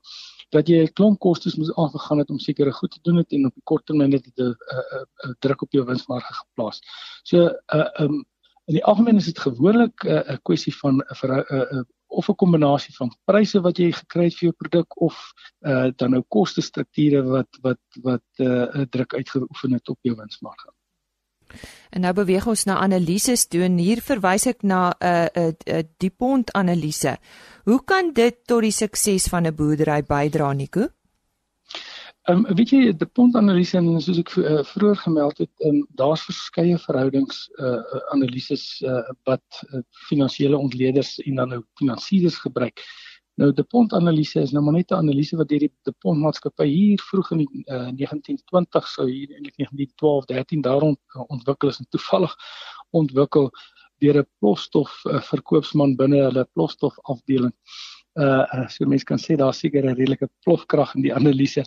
dat 0.51 0.67
jy 0.67 0.83
'n 0.83 0.93
klomp 0.93 1.19
kostes 1.19 1.55
moes 1.55 1.75
aangegaan 1.75 2.17
het 2.17 2.29
om 2.29 2.39
sekere 2.39 2.71
goed 2.71 2.91
te 2.91 2.99
doen 3.01 3.17
het 3.17 3.31
en 3.31 3.45
op 3.45 3.53
die 3.53 3.63
kort 3.63 3.85
termyn 3.85 4.11
het 4.11 4.23
dit 4.23 4.39
'n 4.39 5.35
druk 5.39 5.61
op 5.61 5.71
jou 5.71 5.85
winsmarge 5.85 6.33
geplaas. 6.33 6.81
So 7.23 7.37
'n 7.37 7.41
uh, 7.41 7.79
eh, 7.79 7.89
ehm 7.99 8.13
um, 8.13 8.25
in 8.67 8.73
die 8.73 8.85
algemeen 8.85 9.15
is 9.15 9.25
dit 9.25 9.39
gewoonlik 9.39 10.03
'n 10.03 10.07
uh, 10.31 10.37
kwessie 10.43 10.75
van 10.75 10.95
'n 10.97 11.25
uh, 11.25 11.43
uh, 11.51 11.71
uh, 11.71 11.83
of 12.07 12.29
'n 12.29 12.35
kombinasie 12.35 12.95
van 12.95 13.11
pryse 13.25 13.61
wat 13.61 13.77
jy 13.77 13.91
gekry 13.91 14.23
het 14.23 14.37
vir 14.37 14.47
jou 14.49 14.55
produk 14.57 15.01
of 15.01 15.15
uh 15.61 15.91
dan 15.95 16.11
nou 16.11 16.23
koste 16.27 16.61
strukture 16.61 17.23
wat 17.23 17.49
wat 17.61 17.81
wat 18.01 18.27
uh 18.39 18.85
druk 18.89 19.13
uitgeoefen 19.13 19.73
het 19.73 19.89
op 19.89 19.99
jou 20.01 20.15
winsmarge. 20.15 20.69
En 21.89 22.01
nou 22.01 22.13
beweeg 22.13 22.47
ons 22.47 22.63
na 22.63 22.77
analises 22.81 23.47
doen. 23.47 23.77
Hier 23.77 24.01
verwys 24.01 24.45
ek 24.45 24.63
na 24.63 24.89
'n 24.89 25.05
uh, 25.07 25.25
'n 25.25 25.39
uh, 25.39 25.47
'n 25.47 25.77
uh, 25.77 25.83
diepond 25.97 26.51
analise. 26.53 27.17
Hoe 27.63 27.83
kan 27.83 28.13
dit 28.13 28.35
tot 28.45 28.61
die 28.61 28.71
sukses 28.71 29.27
van 29.27 29.47
'n 29.47 29.55
boerdery 29.55 30.03
bydra, 30.03 30.53
Nico? 30.53 30.87
Ehm 32.25 32.45
um, 32.45 32.55
weet 32.57 32.71
jy 32.73 32.93
die 32.97 33.07
pontanalise 33.17 33.77
en 33.77 34.01
soos 34.01 34.17
ek 34.17 34.31
uh, 34.41 34.63
vroeër 34.65 34.97
gemeld 35.03 35.41
het, 35.43 35.51
um, 35.67 35.83
daar's 35.99 36.23
verskeie 36.25 36.77
verhoudings 36.81 37.43
uh 37.61 37.99
analises 38.15 38.81
uh 38.81 39.03
wat 39.29 39.59
uh, 39.69 39.83
finansiële 40.09 40.57
ontleeders 40.57 41.19
en 41.25 41.35
dan 41.41 41.53
nou 41.53 41.61
finansiëerders 41.81 42.39
gebruik 42.47 42.81
Nou 43.41 43.49
die 43.51 43.65
pond-analise 43.67 44.45
is 44.45 44.51
nou 44.55 44.61
maar 44.63 44.77
net 44.77 44.91
'n 44.91 45.01
analise 45.03 45.37
wat 45.37 45.49
deur 45.51 45.63
die 45.65 45.93
pondmaatskappy 46.03 46.67
hier 46.71 47.01
vroeg 47.09 47.31
in 47.35 47.41
die 47.43 47.63
uh, 47.67 47.89
1920 47.91 48.87
sou 48.87 49.07
hier 49.09 49.33
eintlik 49.35 49.57
1912 49.59 50.25
13 50.29 50.61
daar 50.61 50.85
ont, 50.87 50.99
uh, 51.15 51.25
ontwikkel 51.27 51.73
is 51.73 51.79
en 51.83 51.89
toevallig 51.89 52.35
ontwikkel 53.01 53.51
deur 53.99 54.21
'n 54.21 54.29
plosstof 54.39 54.95
uh, 55.05 55.21
verkoopsman 55.31 55.97
binne 55.99 56.23
hulle 56.29 56.47
plosstof 56.53 56.95
afdeling. 57.03 57.51
Uh, 57.51 57.94
uh 58.15 58.67
so 58.69 58.85
mense 58.85 59.05
kan 59.05 59.17
sê 59.19 59.35
daar 59.35 59.53
seker 59.53 59.83
'n 59.83 59.95
redelike 59.95 60.29
plofkrag 60.43 60.95
in 60.95 61.01
die 61.01 61.13
analise. 61.13 61.63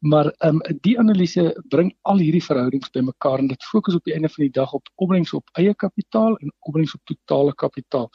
Maar 0.00 0.26
ehm 0.38 0.56
um, 0.56 0.80
die 0.82 0.98
analise 0.98 1.54
bring 1.68 1.94
al 2.02 2.18
hierdie 2.18 2.42
verhoudings 2.42 2.90
bymekaar 2.90 3.38
en 3.38 3.48
dit 3.48 3.62
fokus 3.62 3.94
op 3.94 4.04
die 4.04 4.14
einde 4.14 4.28
van 4.28 4.42
die 4.44 4.52
dag 4.60 4.72
op 4.72 4.88
opbrengs 4.96 5.32
op 5.32 5.44
eie 5.58 5.74
kapitaal 5.74 6.36
en 6.36 6.52
opbrengs 6.60 6.94
op 6.94 7.00
totale 7.04 7.54
kapitaal. 7.54 8.10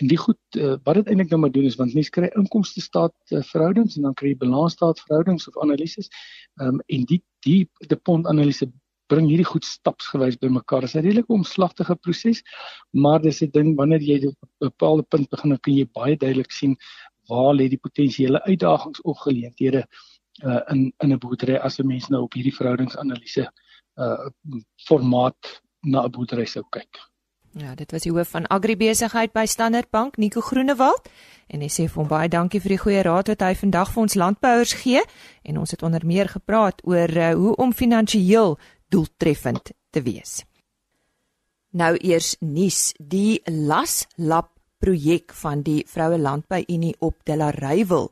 En 0.00 0.06
die 0.06 0.18
goed 0.18 0.38
uh, 0.58 0.76
wat 0.84 0.94
dit 0.94 1.06
eintlik 1.06 1.30
nou 1.30 1.40
maar 1.40 1.52
doen 1.52 1.64
is 1.64 1.76
want 1.76 1.94
mense 1.94 2.10
kry 2.10 2.30
inkomste 2.36 2.80
staat 2.80 3.14
uh, 3.30 3.42
verhoudings 3.42 3.96
en 3.96 4.02
dan 4.02 4.14
kry 4.14 4.28
jy 4.28 4.36
balansstaat 4.36 5.00
verhoudings 5.00 5.48
of 5.48 5.58
analises. 5.62 6.08
Ehm 6.60 6.74
um, 6.74 6.80
en 6.86 7.04
die 7.04 7.22
die 7.46 7.70
die 7.88 7.96
pond 7.96 8.26
analise 8.26 8.72
bring 9.12 9.28
hierdie 9.28 9.46
goed 9.46 9.66
stapsgewys 9.68 10.38
bymekaar. 10.40 10.80
Dit 10.84 10.94
is 10.94 10.96
'n 10.96 11.04
redelike 11.04 11.32
omslagtige 11.32 11.94
proses, 11.96 12.42
maar 12.92 13.20
dis 13.20 13.42
'n 13.42 13.50
ding 13.50 13.76
wanneer 13.76 14.00
jy 14.00 14.26
op 14.26 14.36
'n 14.42 14.70
bepaalde 14.70 15.02
punt 15.02 15.28
begin 15.30 15.50
dan 15.50 15.60
kan 15.60 15.74
jy 15.74 15.86
baie 15.92 16.16
duidelik 16.16 16.50
sien 16.50 16.76
waar 17.28 17.54
lê 17.54 17.68
die 17.68 17.80
potensiële 17.80 18.42
uitdagings 18.42 19.00
of 19.02 19.18
geleenthede 19.18 19.86
uh, 20.42 20.60
in 20.68 20.92
in 20.98 21.12
'n 21.12 21.18
boerdery 21.18 21.56
as 21.56 21.78
'n 21.78 21.86
mens 21.86 22.08
nou 22.08 22.22
op 22.22 22.32
hierdie 22.32 22.54
verhoudingsanalise 22.54 23.50
uh 23.96 24.28
formaat 24.88 25.60
na 25.80 26.04
'n 26.04 26.10
boerdery 26.10 26.46
sou 26.46 26.64
kyk. 26.70 26.98
Ja, 27.54 27.74
dit 27.74 27.92
was 27.92 28.02
die 28.02 28.10
hoof 28.12 28.28
van 28.34 28.46
agribesigheid 28.46 29.32
by 29.32 29.44
Standard 29.46 29.90
Bank, 29.90 30.16
Nico 30.16 30.40
Groenewald, 30.40 31.08
en 31.46 31.60
hy 31.60 31.68
sê 31.70 31.86
vir 31.86 32.00
hom 32.02 32.08
baie 32.08 32.28
dankie 32.28 32.60
vir 32.60 32.74
die 32.74 32.80
goeie 32.82 33.02
raad 33.06 33.28
wat 33.30 33.44
hy 33.46 33.54
vandag 33.54 33.92
vir 33.92 34.02
ons 34.02 34.16
landbouers 34.18 34.72
gee 34.80 35.02
en 35.42 35.58
ons 35.58 35.70
het 35.70 35.82
onder 35.82 36.06
meer 36.06 36.28
gepraat 36.28 36.82
oor 36.82 37.16
uh, 37.16 37.30
hoe 37.38 37.54
om 37.56 37.72
finansiëel 37.72 38.58
doeltreffend 38.90 39.70
te 39.90 40.02
wees. 40.02 40.42
Nou 41.74 41.94
eers 41.94 42.34
nuus, 42.40 42.92
die 42.98 43.38
Laslab 43.46 44.53
projek 44.84 45.32
van 45.40 45.62
die 45.64 45.82
Vroue 45.88 46.18
Landbou 46.20 46.60
Unie 46.68 46.94
op 47.00 47.16
Delareyville 47.24 48.10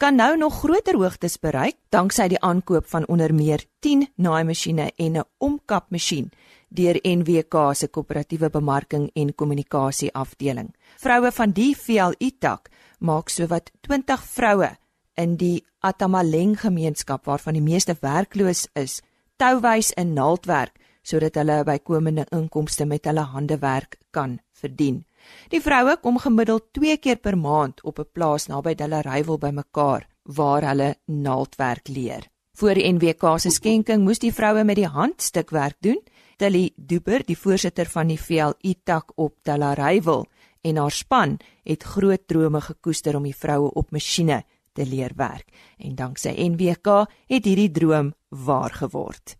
kan 0.00 0.16
nou 0.16 0.36
nog 0.40 0.56
groter 0.62 0.96
hoogtes 0.96 1.36
bereik 1.38 1.76
danksy 1.92 2.26
die 2.32 2.40
aankoop 2.40 2.86
van 2.88 3.04
onder 3.12 3.34
meer 3.34 3.62
10 3.84 4.06
naaimasjiene 4.16 4.86
en 4.96 5.18
'n 5.18 5.24
omkapmasjien 5.38 6.30
deur 6.68 6.98
NWK 7.02 7.74
se 7.74 7.88
koöperatiewe 7.88 8.50
bemarking 8.50 9.10
en 9.14 9.34
kommunikasie 9.34 10.10
afdeling. 10.14 10.74
Vroue 10.96 11.32
van 11.32 11.50
die 11.50 11.76
VLI 11.76 12.30
tak 12.38 12.70
maak 12.98 13.28
sowat 13.28 13.70
20 13.80 14.24
vroue 14.24 14.76
in 15.14 15.36
die 15.36 15.64
Atamaleng 15.80 16.60
gemeenskap 16.60 17.24
waarvan 17.24 17.52
die 17.52 17.62
meeste 17.62 17.96
werkloos 18.00 18.68
is, 18.72 19.02
touwys 19.36 19.92
in 19.92 20.12
naaldwerk 20.12 20.78
sodat 21.02 21.34
hulle 21.34 21.64
bykomende 21.64 22.26
inkomste 22.30 22.84
met 22.84 23.04
hulle 23.04 23.20
handewerk 23.20 23.98
kan 24.10 24.38
verdien. 24.52 25.04
Die 25.48 25.60
vroue 25.60 25.96
kom 26.02 26.18
gemiddeld 26.18 26.72
2 26.72 26.96
keer 26.96 27.16
per 27.16 27.38
maand 27.38 27.82
op 27.82 27.98
'n 27.98 28.08
plaas 28.12 28.46
naby 28.46 28.74
Delareyville 28.74 29.38
bymekaar 29.38 30.06
waar 30.22 30.62
hulle 30.68 30.96
naaldwerk 31.06 31.88
leer. 31.88 32.28
Voor 32.52 32.74
NWK 32.74 33.38
se 33.38 33.50
skenking 33.50 34.04
moes 34.04 34.18
die 34.18 34.32
vroue 34.32 34.64
met 34.64 34.76
die 34.76 34.86
hand 34.86 35.22
stukwerk 35.22 35.76
doen 35.80 36.00
Tilly 36.36 36.72
Duper, 36.76 37.22
die 37.26 37.38
voorsitter 37.38 37.86
van 37.86 38.06
die 38.06 38.18
VLI 38.20 38.74
tak 38.84 39.12
op 39.14 39.36
Talarywil 39.42 40.26
en 40.62 40.76
haar 40.76 40.90
span 40.90 41.38
het 41.62 41.82
groot 41.82 42.26
drome 42.26 42.60
gekoester 42.60 43.16
om 43.16 43.22
die 43.22 43.36
vroue 43.36 43.70
op 43.74 43.90
masjiene 43.90 44.42
te 44.72 44.86
leer 44.86 45.12
werk 45.16 45.48
en 45.78 45.94
danksy 45.94 46.34
NWK 46.48 47.06
het 47.30 47.44
hierdie 47.44 47.70
droom 47.70 48.14
waar 48.28 48.72
geword. 48.74 49.36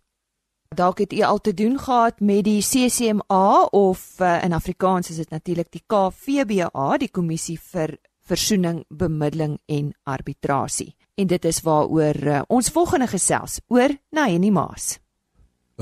Dalk 0.74 0.98
het 0.98 1.12
u 1.12 1.20
al 1.22 1.40
te 1.40 1.54
doen 1.54 1.78
gehad 1.78 2.20
met 2.20 2.44
die 2.44 2.60
CCMA 2.62 3.62
of 3.70 4.20
uh, 4.20 4.42
in 4.44 4.52
Afrikaans 4.52 5.10
is 5.10 5.16
dit 5.16 5.30
natuurlik 5.30 5.70
die 5.70 5.82
KVBA, 5.86 6.96
die 6.98 7.10
kommissie 7.10 7.58
vir 7.72 7.96
versoening, 8.24 8.84
bemiddeling 8.88 9.58
en 9.66 9.94
arbitrasie. 10.02 10.94
En 11.14 11.26
dit 11.26 11.44
is 11.44 11.62
waaroor 11.62 12.26
uh, 12.26 12.42
ons 12.48 12.70
volgende 12.70 13.06
gesels 13.06 13.60
oor 13.68 13.94
Naheni 14.10 14.50
Maas 14.50 14.98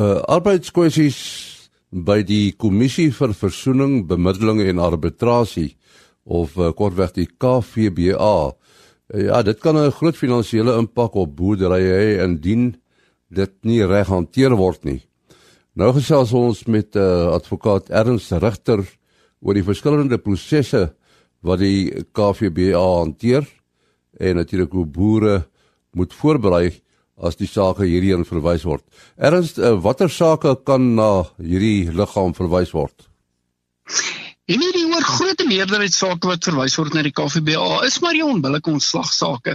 uh 0.00 0.22
arbeidskwessies 0.32 1.18
by 1.92 2.22
die 2.24 2.54
kommissie 2.56 3.10
vir 3.12 3.34
versoening, 3.36 4.06
bemiddeling 4.08 4.62
en 4.64 4.80
arbitrasie 4.80 5.74
of 6.24 6.56
uh, 6.56 6.70
kortweg 6.72 7.12
die 7.12 7.26
KVBA. 7.26 8.36
Uh, 9.12 9.24
ja, 9.26 9.42
dit 9.42 9.60
kan 9.60 9.76
'n 9.76 9.90
groot 9.92 10.16
finansiële 10.16 10.78
impak 10.78 11.14
op 11.14 11.36
boerderye 11.36 11.92
hê 11.92 12.24
indien 12.24 12.76
dit 13.32 13.52
nie 13.64 13.80
reg 13.88 14.10
hanteer 14.12 14.54
word 14.58 14.84
nie. 14.84 15.00
Nou 15.78 15.92
gesels 15.96 16.34
ons 16.36 16.66
met 16.68 16.96
uh, 17.00 17.32
advokaat 17.32 17.88
Ernst 17.88 18.34
Rigter 18.42 18.84
oor 19.40 19.56
die 19.56 19.64
verskillende 19.64 20.18
prosesse 20.20 20.90
wat 21.42 21.62
die 21.62 22.04
KVBA 22.14 22.82
hanteer 22.82 23.46
en 24.20 24.36
natuurlik 24.38 24.74
hoe 24.76 24.86
boere 24.86 25.36
moet 25.96 26.12
voorberei 26.14 26.66
as 27.22 27.38
die 27.40 27.48
sake 27.48 27.86
hierheen 27.86 28.26
verwys 28.28 28.66
word. 28.68 28.84
Ernst, 29.16 29.58
uh, 29.58 29.74
watter 29.80 30.10
sake 30.12 30.54
kan 30.66 30.92
na 30.96 31.24
hierdie 31.40 31.88
liggaam 31.92 32.36
verwys 32.36 32.72
word? 32.76 33.08
En 34.50 34.58
hierdie 34.58 34.88
oor 34.90 35.04
groot 35.06 35.42
meerderheid 35.46 35.94
sake 35.94 36.26
wat 36.26 36.42
verwys 36.48 36.74
word 36.74 36.96
na 36.96 37.04
die 37.06 37.12
KVBA 37.14 37.84
is 37.86 38.00
maar 38.02 38.16
die 38.16 38.24
onbillike 38.26 38.72
ontslag 38.72 39.12
sake. 39.14 39.54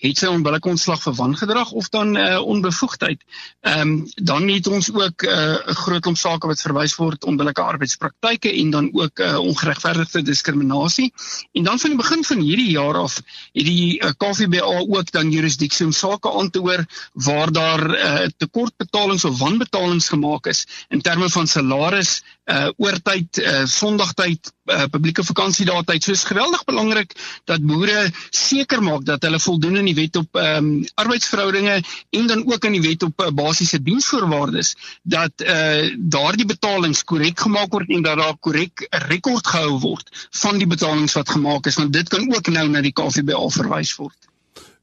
Het 0.00 0.22
sy 0.22 0.30
onbillike 0.32 0.70
ontslag 0.72 1.02
vir 1.04 1.14
wangedrag 1.18 1.74
of 1.76 1.90
dan 1.92 2.16
uh, 2.16 2.38
onbevoegdheid? 2.40 3.20
Ehm 3.60 3.82
um, 3.82 3.92
dan 4.16 4.48
het 4.48 4.70
ons 4.72 4.88
ook 4.88 5.26
eh, 5.28 5.36
'n 5.36 5.68
uh, 5.68 5.76
groot 5.82 6.00
klomp 6.02 6.16
sake 6.16 6.48
wat 6.48 6.64
verwys 6.64 6.96
word 6.96 7.28
onbillike 7.28 7.60
arbeidspraktyke 7.60 8.54
en 8.62 8.70
dan 8.70 8.88
ook 8.92 9.20
uh, 9.20 9.36
ongeregverdigde 9.38 10.22
diskriminasie. 10.22 11.12
En 11.52 11.68
dan 11.68 11.78
van 11.78 11.90
die 11.90 12.00
begin 12.00 12.24
van 12.24 12.40
hierdie 12.40 12.70
jaar 12.70 13.02
af 13.04 13.20
het 13.52 13.66
die 13.68 14.00
uh, 14.00 14.10
KVBA 14.16 14.80
ook 14.80 15.12
dan 15.12 15.30
jurisdiksie 15.30 15.86
om 15.86 15.92
sake 15.92 16.32
aan 16.32 16.50
te 16.50 16.58
hoor 16.58 16.86
waar 17.12 17.52
daar 17.52 17.84
uh, 17.90 18.26
tekortbetalings 18.36 19.24
of 19.24 19.38
wanbetalings 19.38 20.08
gemaak 20.08 20.46
is 20.46 20.66
in 20.88 21.00
terme 21.00 21.28
van 21.28 21.46
salaris, 21.46 22.22
uh, 22.50 22.68
oortyd, 22.76 23.38
uh, 23.38 23.64
Sondag 23.70 24.14
tyd 24.18 24.50
uh, 24.70 24.86
publieke 24.90 25.24
vakansiedae 25.26 25.84
tyd. 25.86 26.04
So 26.04 26.14
is 26.16 26.24
geweldig 26.26 26.64
belangrik 26.66 27.14
dat 27.50 27.62
boere 27.66 28.08
seker 28.30 28.82
maak 28.82 29.04
dat 29.06 29.22
hulle 29.26 29.40
voldoen 29.42 29.78
aan 29.80 29.90
die 29.90 29.98
wet 29.98 30.18
op 30.20 30.40
ehm 30.40 30.58
um, 30.58 30.70
arbeidsverhoudinge 31.02 31.76
en 32.10 32.26
dan 32.26 32.44
ook 32.46 32.66
aan 32.66 32.76
die 32.76 32.82
wet 32.82 33.06
op 33.06 33.22
uh, 33.22 33.30
basiese 33.34 33.82
diensvoorwaardes 33.82 34.74
dat 35.02 35.44
uh, 35.46 35.92
daardie 35.98 36.46
betalings 36.46 37.04
korrek 37.04 37.40
gemaak 37.40 37.72
word 37.72 37.90
en 37.90 38.02
dat 38.02 38.18
daar 38.18 38.36
korrek 38.40 38.86
'n 38.90 39.06
rekord 39.08 39.46
gehou 39.46 39.78
word 39.78 40.10
van 40.42 40.58
die 40.58 40.66
betalings 40.66 41.14
wat 41.18 41.30
gemaak 41.30 41.66
is 41.66 41.78
want 41.78 41.92
dit 41.92 42.08
kan 42.08 42.26
ook 42.34 42.48
nou 42.48 42.68
na 42.68 42.82
die 42.82 42.92
KVBA 42.92 43.48
verwys 43.48 43.96
word. 43.96 44.18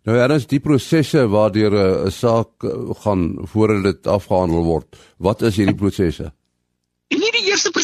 Nou 0.08 0.18
ja, 0.18 0.28
is 0.34 0.48
die 0.48 0.60
prosesse 0.60 1.28
waardeur 1.28 1.72
'n 2.08 2.12
saak 2.12 2.50
gaan 3.04 3.38
voordat 3.52 3.84
dit 3.84 4.08
afgehandel 4.08 4.64
word. 4.64 4.96
Wat 5.18 5.42
is 5.42 5.56
hierdie 5.56 5.76
prosesse? 5.76 6.32
En 7.10 7.18
nie 7.18 7.32
die 7.32 7.39
eerste 7.39 7.39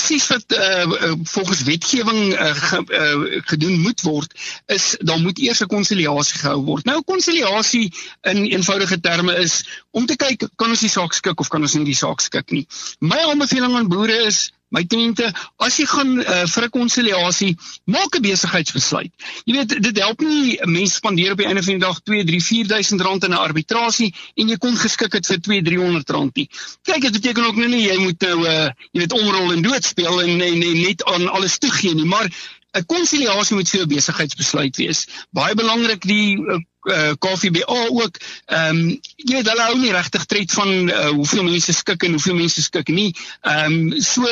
presies 0.05 0.27
wat 0.27 0.57
uh, 0.57 1.13
volgens 1.24 1.63
wetgewing 1.63 2.39
uh, 2.39 2.51
ge, 2.55 2.83
uh, 2.88 3.41
gedoen 3.45 3.79
moet 3.81 4.01
word 4.01 4.33
is 4.65 4.95
dan 5.00 5.21
moet 5.21 5.39
eers 5.39 5.63
'n 5.63 5.67
konsiliasie 5.67 6.39
gehou 6.39 6.62
word. 6.63 6.85
Nou 6.85 7.01
konsiliasie 7.03 7.93
in 8.21 8.45
eenvoudige 8.45 9.00
terme 9.00 9.35
is 9.35 9.65
om 9.91 10.05
te 10.05 10.15
kyk 10.15 10.47
kan 10.55 10.69
ons 10.69 10.79
die 10.79 10.89
saak 10.89 11.13
skik 11.13 11.39
of 11.39 11.47
kan 11.47 11.62
ons 11.62 11.74
nie 11.74 11.85
die 11.85 11.97
saak 11.97 12.21
skik 12.21 12.51
nie. 12.51 12.67
My 13.00 13.17
aanbeveling 13.17 13.75
aan 13.75 13.88
boere 13.88 14.25
is 14.29 14.51
My 14.74 14.81
kliënte, 14.89 15.27
as 15.62 15.77
jy 15.77 15.86
gaan 15.86 16.15
uh, 16.19 16.43
vir 16.50 16.65
'n 16.65 16.74
konsiliasie, 16.74 17.51
maak 17.86 18.17
'n 18.17 18.24
besigheidsbesluit. 18.25 19.13
Jy 19.45 19.53
weet, 19.53 19.75
dit 19.84 20.00
help 20.01 20.22
nie 20.25 20.57
mense 20.65 20.95
spandeer 20.95 21.31
op 21.31 21.38
die 21.38 21.48
einde 21.48 21.63
van 21.63 21.77
die 21.77 21.86
dag 21.86 22.01
2, 22.01 22.25
3, 22.25 22.41
4000 22.41 23.01
rand 23.01 23.24
in 23.24 23.31
'n 23.31 23.45
arbitrasie 23.45 24.13
en 24.36 24.50
jy 24.50 24.57
kon 24.57 24.75
geskik 24.75 25.13
het 25.13 25.25
vir 25.25 25.39
2, 25.39 25.62
300 25.62 26.10
rand 26.10 26.36
nie. 26.36 26.50
Kyk, 26.81 27.01
dit 27.01 27.12
beteken 27.22 27.45
ook 27.45 27.55
nou 27.55 27.69
nie 27.69 27.86
jy 27.86 27.98
moet 28.01 28.22
nou 28.22 28.38
uh 28.45 28.69
jy 28.91 29.00
weet 29.05 29.13
omrol 29.13 29.53
en 29.53 29.62
dood 29.62 29.86
speel 29.86 30.22
en, 30.22 30.41
en, 30.41 30.62
en 30.62 30.81
net 30.81 31.03
aan 31.03 31.27
alles 31.29 31.57
toegee 31.57 31.93
nie, 31.93 32.05
maar 32.05 32.29
'n 32.75 32.86
konsiliasie 32.86 33.55
moet 33.55 33.69
vir 33.69 33.79
jou 33.79 33.88
besigheidsbesluit 33.88 34.75
wees. 34.77 35.05
Baie 35.31 35.55
belangrik 35.55 36.01
die 36.01 36.38
uh, 36.38 36.60
uh, 36.86 37.13
KVBA 37.20 37.80
ook 37.89 38.20
ehm 38.46 38.70
um, 38.70 39.00
jy 39.15 39.38
weet 39.38 39.50
hulle 39.50 39.70
hou 39.70 39.77
nie 39.80 39.96
regtig 39.96 40.25
tred 40.25 40.51
van 40.51 40.75
uh, 40.89 41.08
hoeveel 41.15 41.44
mense 41.48 41.74
skik 41.74 42.04
en 42.04 42.18
hoeveel 42.18 42.38
mense 42.44 42.62
skik 42.62 42.94
nie. 42.94 43.12
Ehm 43.42 43.74
um, 43.74 44.01
so 44.01 44.27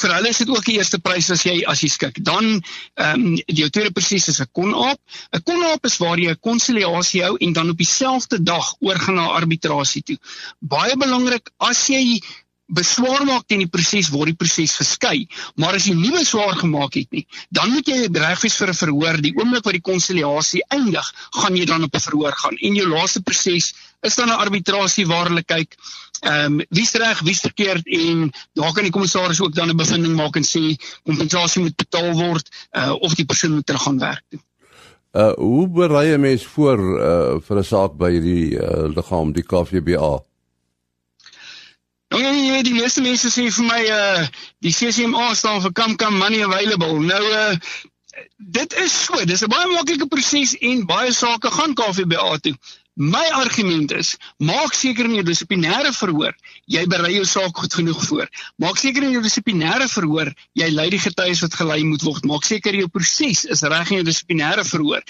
vir 0.00 0.14
hulle 0.16 0.30
is 0.32 0.38
dit 0.40 0.48
ook 0.48 0.64
die 0.64 0.78
eerste 0.78 0.98
prys 1.04 1.28
as 1.34 1.42
jy 1.44 1.58
as 1.68 1.82
jy 1.84 1.90
skik. 1.92 2.20
Dan 2.24 2.46
ehm 2.54 3.26
um, 3.26 3.34
die 3.36 3.68
tweede 3.68 3.92
presies 3.92 4.28
is 4.32 4.40
'n 4.40 4.48
konaap. 4.52 4.98
'n 5.32 5.42
Konaap 5.44 5.84
is 5.84 5.98
waar 6.00 6.18
jy 6.18 6.30
'n 6.32 6.40
konsiliasie 6.40 7.22
hou 7.22 7.36
en 7.36 7.52
dan 7.52 7.70
op 7.70 7.76
dieselfde 7.76 8.42
dag 8.42 8.74
oorgaan 8.80 9.14
na 9.14 9.26
arbitrasie 9.36 10.02
toe. 10.02 10.18
Baie 10.60 10.96
belangrik 10.96 11.50
as 11.58 11.86
jy 11.88 12.20
beswaar 12.72 13.24
maak 13.28 13.46
teen 13.46 13.64
die 13.64 13.70
proses 13.70 14.10
word 14.12 14.32
die 14.32 14.38
proses 14.38 14.76
geskei. 14.80 15.26
Maar 15.60 15.78
as 15.78 15.86
jy 15.88 15.94
nie 15.98 16.12
beswaar 16.14 16.56
gemaak 16.56 16.96
het 16.98 17.10
nie, 17.12 17.26
dan 17.50 17.72
moet 17.74 17.88
jy 17.88 18.08
reg 18.08 18.42
wees 18.42 18.56
vir 18.60 18.68
'n 18.72 18.80
verhoor. 18.82 19.20
Die 19.20 19.34
oomblik 19.36 19.64
wat 19.64 19.76
die 19.76 19.88
konsiliasie 19.92 20.62
eindig, 20.68 21.12
gaan 21.40 21.56
jy 21.56 21.66
dan 21.66 21.84
op 21.84 21.94
'n 21.94 22.06
verhoor 22.08 22.32
gaan. 22.32 22.56
En 22.56 22.74
jou 22.74 22.88
laaste 22.88 23.22
proses 23.22 23.74
is 24.02 24.16
dan 24.16 24.28
'n 24.28 24.40
arbitrasie 24.44 25.06
waar 25.06 25.28
hulle 25.28 25.44
kyk 25.44 25.76
ehm 26.22 26.60
um, 26.60 26.66
wie's 26.70 26.92
reg, 26.94 27.20
wie's 27.26 27.40
verkeerd 27.40 27.86
en 27.86 28.30
daar 28.54 28.72
kan 28.72 28.84
die 28.86 28.92
kommissaris 28.92 29.40
ook 29.40 29.54
dan 29.54 29.68
'n 29.68 29.76
bevinding 29.76 30.14
maak 30.14 30.36
en 30.36 30.44
sê 30.44 30.76
kompensasie 31.02 31.62
moet 31.62 31.76
betaal 31.76 32.12
word 32.14 32.48
uh, 32.72 32.94
of 33.00 33.14
die 33.14 33.24
persoon 33.24 33.54
moet 33.54 33.66
terug 33.66 33.82
gaan 33.82 33.98
werk 33.98 34.24
toe. 34.28 34.40
Uh 35.12 35.34
hoe 35.34 35.68
berei 35.68 36.14
'n 36.14 36.20
mens 36.20 36.44
voor 36.44 36.78
uh 36.78 37.40
vir 37.40 37.58
'n 37.58 37.64
saak 37.64 37.96
by 37.96 38.20
die 38.20 38.54
uh, 38.54 38.86
liggaam 38.94 39.32
die 39.32 39.42
KVBA? 39.42 40.22
Nou 42.12 42.20
jy 42.20 42.50
weet 42.52 42.66
die 42.68 42.76
meeste 42.76 43.00
mense 43.00 43.30
sê 43.32 43.46
vir 43.48 43.64
my 43.64 43.80
uh 43.88 44.26
die 44.64 44.74
CCMA 44.74 45.30
staan 45.38 45.62
vir 45.64 45.72
come 45.72 45.96
come 45.96 46.20
money 46.20 46.42
available. 46.44 47.00
Nou 47.00 47.22
uh 47.22 47.56
dit 48.36 48.76
is 48.82 48.92
so, 49.06 49.24
dis 49.24 49.40
'n 49.46 49.48
baie 49.48 49.70
maklike 49.72 50.08
proses 50.12 50.52
en 50.60 50.84
baie 50.86 51.12
sake 51.16 51.50
gaan 51.56 51.72
KVBA 51.74 52.38
toe. 52.44 52.54
My 52.94 53.24
argument 53.32 53.92
is, 53.96 54.18
maak 54.36 54.74
seker 54.76 55.08
in 55.08 55.14
jou 55.16 55.24
dissiplinêre 55.24 55.94
verhoor, 55.96 56.34
jy 56.68 56.82
berei 56.84 57.14
jou 57.14 57.24
saak 57.24 57.56
goed 57.56 57.72
genoeg 57.72 58.02
voor. 58.04 58.28
Maak 58.60 58.76
seker 58.76 59.06
in 59.06 59.14
jou 59.16 59.22
dissiplinêre 59.24 59.88
verhoor, 59.88 60.28
jy 60.52 60.68
lei 60.68 60.90
die 60.92 61.00
getuies 61.00 61.40
wat 61.40 61.56
gelei 61.56 61.80
moet 61.88 62.04
word. 62.04 62.28
Maak 62.28 62.44
seker 62.44 62.76
jou 62.76 62.90
proses 62.92 63.46
is 63.48 63.62
reg 63.62 63.90
in 63.90 64.02
jou 64.02 64.08
dissiplinêre 64.10 64.68
verhoor 64.68 65.00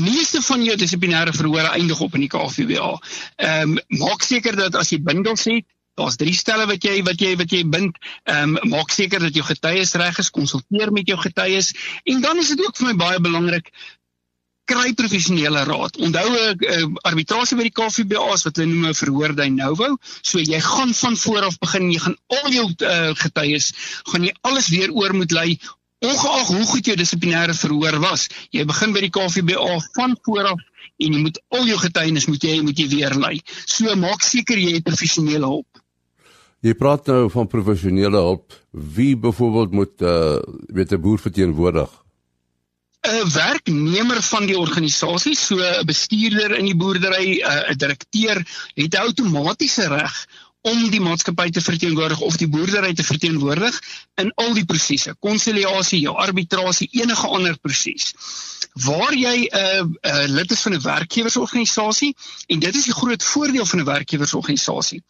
meeste 0.00 0.42
van 0.42 0.62
jou 0.64 0.74
dissiplinêre 0.76 1.32
verhore 1.34 1.70
eindig 1.76 2.00
op 2.00 2.14
in 2.14 2.24
die 2.24 2.30
KVBA. 2.32 2.90
Ehm 3.36 3.76
um, 3.76 3.78
maak 4.00 4.22
seker 4.26 4.56
dat 4.58 4.74
as 4.74 4.90
jy 4.90 4.98
bindels 5.02 5.44
het, 5.50 5.66
daar's 5.98 6.16
drie 6.20 6.34
stelle 6.34 6.66
wat 6.70 6.84
jy 6.84 7.02
wat 7.06 7.20
jy 7.20 7.34
wat 7.40 7.52
jy 7.52 7.64
bind, 7.64 7.98
ehm 8.24 8.56
um, 8.56 8.70
maak 8.76 8.90
seker 8.90 9.20
dat 9.20 9.34
jou 9.34 9.44
getuies 9.46 9.94
reg 10.00 10.18
is, 10.18 10.30
konsulteer 10.30 10.92
met 10.92 11.08
jou 11.08 11.18
getuies 11.18 11.74
en 12.04 12.20
dan 12.20 12.38
is 12.38 12.54
dit 12.54 12.64
ook 12.66 12.76
vir 12.76 12.90
my 12.92 12.96
baie 13.04 13.20
belangrik 13.20 13.70
kry 14.64 14.94
professionele 14.96 15.64
raad. 15.68 15.96
Onthou 16.00 16.28
'n 16.30 16.36
uh, 16.36 16.80
uh, 16.80 16.88
arbitrasie 17.04 17.56
by 17.56 17.68
die 17.68 17.76
KVBA 17.78 18.32
is 18.32 18.44
wat 18.48 18.56
hulle 18.56 18.72
noem 18.72 18.86
'n 18.90 19.00
verhoor 19.00 19.34
de 19.36 19.48
novo. 19.50 19.96
So 20.22 20.38
jy 20.38 20.60
gaan 20.60 20.94
van 20.94 21.16
voor 21.16 21.42
af 21.44 21.58
begin, 21.58 21.90
jy 21.92 21.98
gaan 21.98 22.16
al 22.26 22.50
jou 22.50 22.66
uh, 22.78 23.14
getuies, 23.14 23.72
gaan 24.10 24.24
jy 24.24 24.34
alles 24.40 24.68
weer 24.68 24.90
oor 24.92 25.14
moet 25.14 25.30
lei 25.30 25.58
ongeag 26.04 26.46
hoe 26.46 26.64
goed 26.68 26.86
jou 26.86 26.96
dissiplinêre 26.96 27.54
verhoor 27.54 27.98
was. 28.00 28.28
Jy 28.50 28.64
begin 28.64 28.92
by 28.92 29.00
die 29.00 29.12
KVBA 29.12 29.78
van 29.96 30.16
voor 30.22 30.50
af 30.54 30.60
en 30.96 31.12
jy 31.12 31.20
moet 31.20 31.40
al 31.48 31.66
jou 31.66 31.78
getuienis 31.78 32.26
moet 32.30 32.44
jy 32.44 32.60
moet 32.62 32.78
jy 32.78 32.88
weer 32.88 33.14
lei. 33.18 33.40
So 33.64 33.94
maak 33.96 34.22
seker 34.22 34.58
jy 34.58 34.76
het 34.76 34.84
professionele 34.84 35.46
hulp. 35.46 35.83
Jy 36.64 36.72
praat 36.80 37.10
nou 37.12 37.26
van 37.28 37.48
professionele 37.52 38.16
hulp. 38.16 38.54
Wie 38.70 39.12
byvoorbeeld 39.20 39.74
moet 39.76 40.00
uh 40.00 40.38
weet 40.72 40.92
'n 40.92 41.00
boer 41.00 41.18
verteenwoordig? 41.20 41.90
'n 43.04 43.28
werknemer 43.32 44.22
van 44.22 44.46
die 44.46 44.58
organisasie, 44.58 45.36
so 45.36 45.60
'n 45.60 45.84
bestuurder 45.84 46.56
in 46.56 46.64
die 46.64 46.76
boerdery, 46.76 47.42
'n 47.44 47.76
direkteur, 47.76 48.40
het 48.74 48.96
outomatiese 48.96 49.88
reg 49.88 50.26
om 50.60 50.88
die 50.90 51.00
maatskappy 51.00 51.50
te 51.50 51.60
verteenwoordig 51.60 52.20
of 52.20 52.36
die 52.36 52.48
boerdery 52.48 52.94
te 52.94 53.04
verteenwoordig 53.04 53.80
in 54.14 54.32
al 54.34 54.54
die 54.54 54.64
prosesse, 54.64 55.14
konsiliasie, 55.20 56.00
jou 56.00 56.16
arbitrasie, 56.16 56.88
enige 56.92 57.26
ander 57.26 57.58
proses. 57.60 58.14
Waar 58.72 59.14
jy 59.14 59.36
'n 59.44 59.56
uh, 59.56 59.84
uh, 60.00 60.24
lid 60.26 60.50
is 60.50 60.62
van 60.62 60.72
'n 60.72 60.80
werkgewersorganisasie 60.80 62.16
en 62.46 62.58
dit 62.58 62.74
is 62.74 62.84
die 62.84 62.98
groot 63.00 63.22
voordeel 63.22 63.66
van 63.66 63.80
'n 63.80 63.84
werkgewersorganisasie 63.84 65.02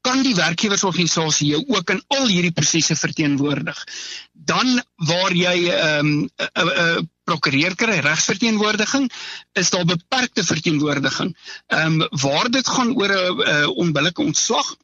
kan 0.00 0.22
die 0.22 0.34
werkgewersorganisasie 0.34 1.48
jou 1.52 1.64
ook 1.74 1.90
in 1.90 2.02
al 2.16 2.26
hierdie 2.26 2.54
prosesse 2.54 2.96
verteenwoordig. 2.96 3.84
Dan 4.32 4.80
waar 4.94 5.34
jy 5.34 5.68
ehm, 5.70 6.06
'n 6.06 6.30
um, 6.54 6.70
'n 6.70 7.10
prokureur 7.26 7.74
kry 7.74 7.98
regsverteenwoordiging, 7.98 9.10
is 9.52 9.70
daar 9.70 9.84
beperkte 9.84 10.44
verteenwoordiging. 10.44 11.36
Ehm 11.66 12.02
um, 12.02 12.08
waar 12.10 12.50
dit 12.50 12.68
gaan 12.68 12.94
oor 12.96 13.12
'n 13.12 13.66
onbillike 13.84 14.22
ontslag 14.22 14.76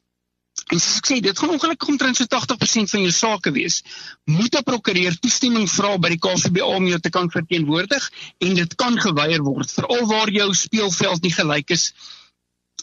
En 0.71 0.79
soos 0.79 0.99
ek 1.01 1.07
sê, 1.09 1.15
dit 1.25 1.39
gaan 1.39 1.51
ongelukkig 1.53 1.89
omtrent 1.91 2.17
so 2.17 2.25
80% 2.29 2.91
van 2.93 3.01
jou 3.03 3.11
sake 3.11 3.51
wees. 3.57 3.81
Moet 4.31 4.55
'n 4.57 4.63
prokureur 4.69 5.15
toestemming 5.19 5.67
vra 5.69 5.97
by 5.97 6.13
die 6.13 6.21
KVBA 6.25 6.67
om 6.79 6.87
jou 6.87 6.99
te 6.99 7.09
kan 7.09 7.29
verteenwoordig 7.35 8.05
en 8.47 8.53
dit 8.61 8.75
kan 8.75 8.99
geweier 9.05 9.43
word, 9.43 9.71
veral 9.71 10.05
waar 10.07 10.29
jou 10.29 10.49
speelveld 10.53 11.21
nie 11.21 11.33
gelyk 11.33 11.73
is 11.77 11.91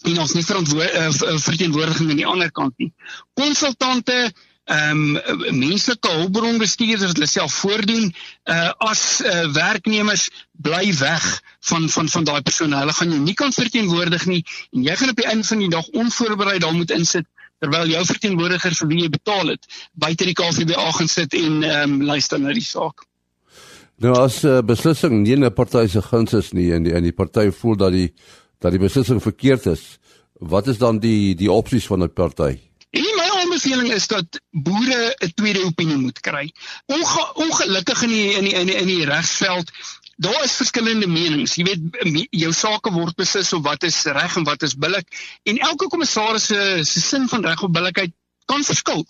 en 0.09 0.19
ons 0.19 0.33
nie 0.33 0.45
uh, 0.45 1.11
verteenwoordiging 1.45 2.11
aan 2.11 2.23
die 2.23 2.29
ander 2.29 2.51
kant 2.51 2.75
nie. 2.79 2.93
Konsultante 3.35 4.31
ehm 4.71 5.17
um, 5.27 5.59
menslike 5.59 6.11
hulpbronbestuurders 6.15 7.17
hulle 7.17 7.27
self 7.27 7.55
voordoen 7.63 8.07
uh, 8.07 8.71
as 8.87 9.03
uh, 9.25 9.49
werknemers 9.57 10.29
bly 10.63 10.93
weg 10.99 11.27
van 11.71 11.89
van 11.89 12.09
van 12.09 12.25
daai 12.29 12.43
persone. 12.47 12.79
Hulle 12.79 12.95
gaan 12.95 13.11
jou 13.11 13.21
nie 13.25 13.35
kan 13.35 13.53
verteenwoordig 13.53 14.27
nie 14.31 14.45
en 14.77 14.87
jy 14.87 14.97
gaan 14.97 15.11
op 15.11 15.23
die 15.23 15.27
einde 15.27 15.49
van 15.49 15.65
die 15.65 15.73
dag 15.75 15.89
onvoorbereid 16.05 16.63
daar 16.63 16.77
moet 16.77 16.95
insit 16.95 17.27
terwyl 17.61 17.91
jou 17.91 18.05
verteenwoordiger 18.13 18.77
vir 18.79 18.91
wie 18.93 19.03
jy 19.03 19.13
betaal 19.17 19.55
het 19.57 19.67
buite 19.93 20.29
die 20.29 20.37
KVBA 20.39 20.91
gaan 20.99 21.15
sit 21.19 21.35
en 21.35 21.63
ehm 21.63 21.97
um, 21.97 22.03
luister 22.13 22.39
na 22.39 22.55
die 22.55 22.65
saak. 22.65 23.07
Nou 24.01 24.15
as 24.17 24.45
uh, 24.45 24.61
beslissing 24.65 25.25
nie 25.25 25.37
'n 25.37 25.51
party 25.53 25.89
se 25.89 26.03
guns 26.03 26.33
is 26.33 26.53
nie 26.53 26.71
en 26.73 26.83
die 26.83 26.95
en 26.95 27.03
die 27.03 27.17
party 27.17 27.51
voel 27.51 27.77
dat 27.77 27.93
die 27.93 28.13
dat 28.61 28.75
die 28.77 28.81
beslissing 28.81 29.23
verkeerd 29.23 29.67
is, 29.67 29.99
wat 30.41 30.69
is 30.69 30.79
dan 30.79 30.99
die 31.01 31.35
die 31.35 31.51
opsies 31.53 31.87
van 31.87 32.03
'n 32.05 32.13
party? 32.13 32.59
En 32.91 33.07
my 33.17 33.29
aanbeveling 33.41 33.93
is 33.93 34.07
dat 34.07 34.41
boere 34.51 35.15
'n 35.19 35.33
tweede 35.35 35.65
opinie 35.65 35.97
moet 35.97 36.21
kry. 36.21 36.53
Onge, 36.87 37.33
ongelukkig 37.35 38.03
in 38.03 38.09
die 38.09 38.33
in 38.35 38.45
die 38.45 38.55
in 38.55 38.67
die, 38.67 38.77
in 38.77 38.87
die 38.87 39.05
regsveld 39.05 39.71
Daar 40.21 40.43
is 40.45 40.53
verskillende 40.53 41.07
menings. 41.07 41.55
Jy 41.57 41.65
weet 41.65 42.27
jou 42.31 42.53
sake 42.53 42.91
word 42.93 43.17
beslis 43.17 43.55
op 43.57 43.63
wat 43.65 43.87
is 43.89 44.03
reg 44.05 44.35
en 44.37 44.45
wat 44.45 44.63
is 44.63 44.77
billik 44.77 45.09
en 45.49 45.61
elke 45.65 45.87
kommissaris 45.89 46.51
se 46.51 46.85
se 46.85 47.01
sin 47.01 47.25
van 47.29 47.47
reg 47.47 47.63
of 47.63 47.73
billikheid 47.73 48.13
kan 48.45 48.65
verskil. 48.65 49.07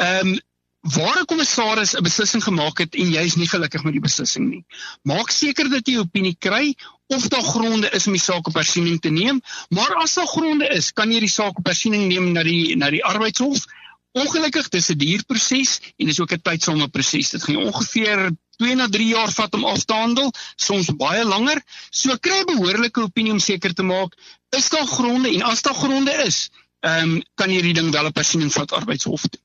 Ehm 0.00 0.32
um, 0.32 0.40
waar 0.84 1.20
'n 1.20 1.24
kommissaris 1.24 1.94
'n 1.96 2.02
beslissing 2.02 2.42
gemaak 2.44 2.78
het 2.78 2.94
en 2.94 3.10
jy 3.10 3.22
is 3.24 3.34
nie 3.34 3.48
gelukkig 3.48 3.82
met 3.82 3.92
die 3.92 4.04
beslissing 4.04 4.48
nie. 4.50 4.64
Maak 5.02 5.30
seker 5.30 5.68
dat 5.70 5.86
jy 5.88 5.98
opinie 5.98 6.36
kry 6.38 6.76
of 7.06 7.28
daar 7.28 7.42
gronde 7.42 7.90
is 7.90 8.06
om 8.06 8.12
die 8.12 8.20
saak 8.20 8.46
op 8.46 8.54
hersiening 8.54 9.00
te 9.00 9.08
neem, 9.08 9.40
maar 9.68 9.94
as 9.94 10.14
daar 10.14 10.26
gronde 10.26 10.68
is, 10.68 10.92
kan 10.92 11.12
jy 11.12 11.20
die 11.20 11.32
saak 11.32 11.58
op 11.58 11.66
hersiening 11.66 12.06
neem 12.08 12.32
na 12.32 12.42
die 12.42 12.76
na 12.76 12.90
die 12.90 13.04
arbeidshof. 13.04 13.64
Ongelukkig 14.12 14.68
dis 14.68 14.90
'n 14.90 14.98
duur 14.98 15.24
proses 15.24 15.80
en 15.96 16.06
dis 16.06 16.20
ook 16.20 16.32
'n 16.32 16.42
tydsame 16.42 16.88
proses. 16.88 17.30
Dit 17.30 17.42
gaan 17.42 17.56
ongeveer 17.56 18.30
2 18.56 18.74
na 18.74 18.88
3 18.88 19.08
jaar 19.08 19.32
vat 19.32 19.54
om 19.54 19.64
af 19.64 19.84
te 19.84 19.94
handel, 19.94 20.32
soms 20.56 20.92
baie 20.96 21.24
langer. 21.24 21.62
So 21.90 22.16
kry 22.16 22.40
'n 22.40 22.46
behoorlike 22.46 23.00
opinie 23.00 23.32
om 23.32 23.38
seker 23.38 23.74
te 23.74 23.82
maak 23.82 24.14
is 24.50 24.68
daar 24.68 24.86
gronde 24.86 25.28
en 25.34 25.42
as 25.42 25.62
daar 25.62 25.74
gronde 25.74 26.12
is, 26.12 26.50
ehm 26.80 27.10
um, 27.10 27.22
kan 27.34 27.50
jy 27.50 27.62
die 27.62 27.72
ding 27.72 27.90
wel 27.90 28.06
op 28.06 28.16
hersiening 28.16 28.52
vat 28.52 28.72
arbeidshof 28.72 29.22
toe. 29.22 29.40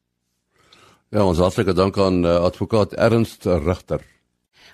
Ja, 1.10 1.24
ons 1.26 1.40
hartlike 1.42 1.74
dank 1.74 1.98
aan 1.98 2.22
uh, 2.22 2.36
advokaat 2.46 2.92
Ernst 2.94 3.48
Rigter. 3.50 4.04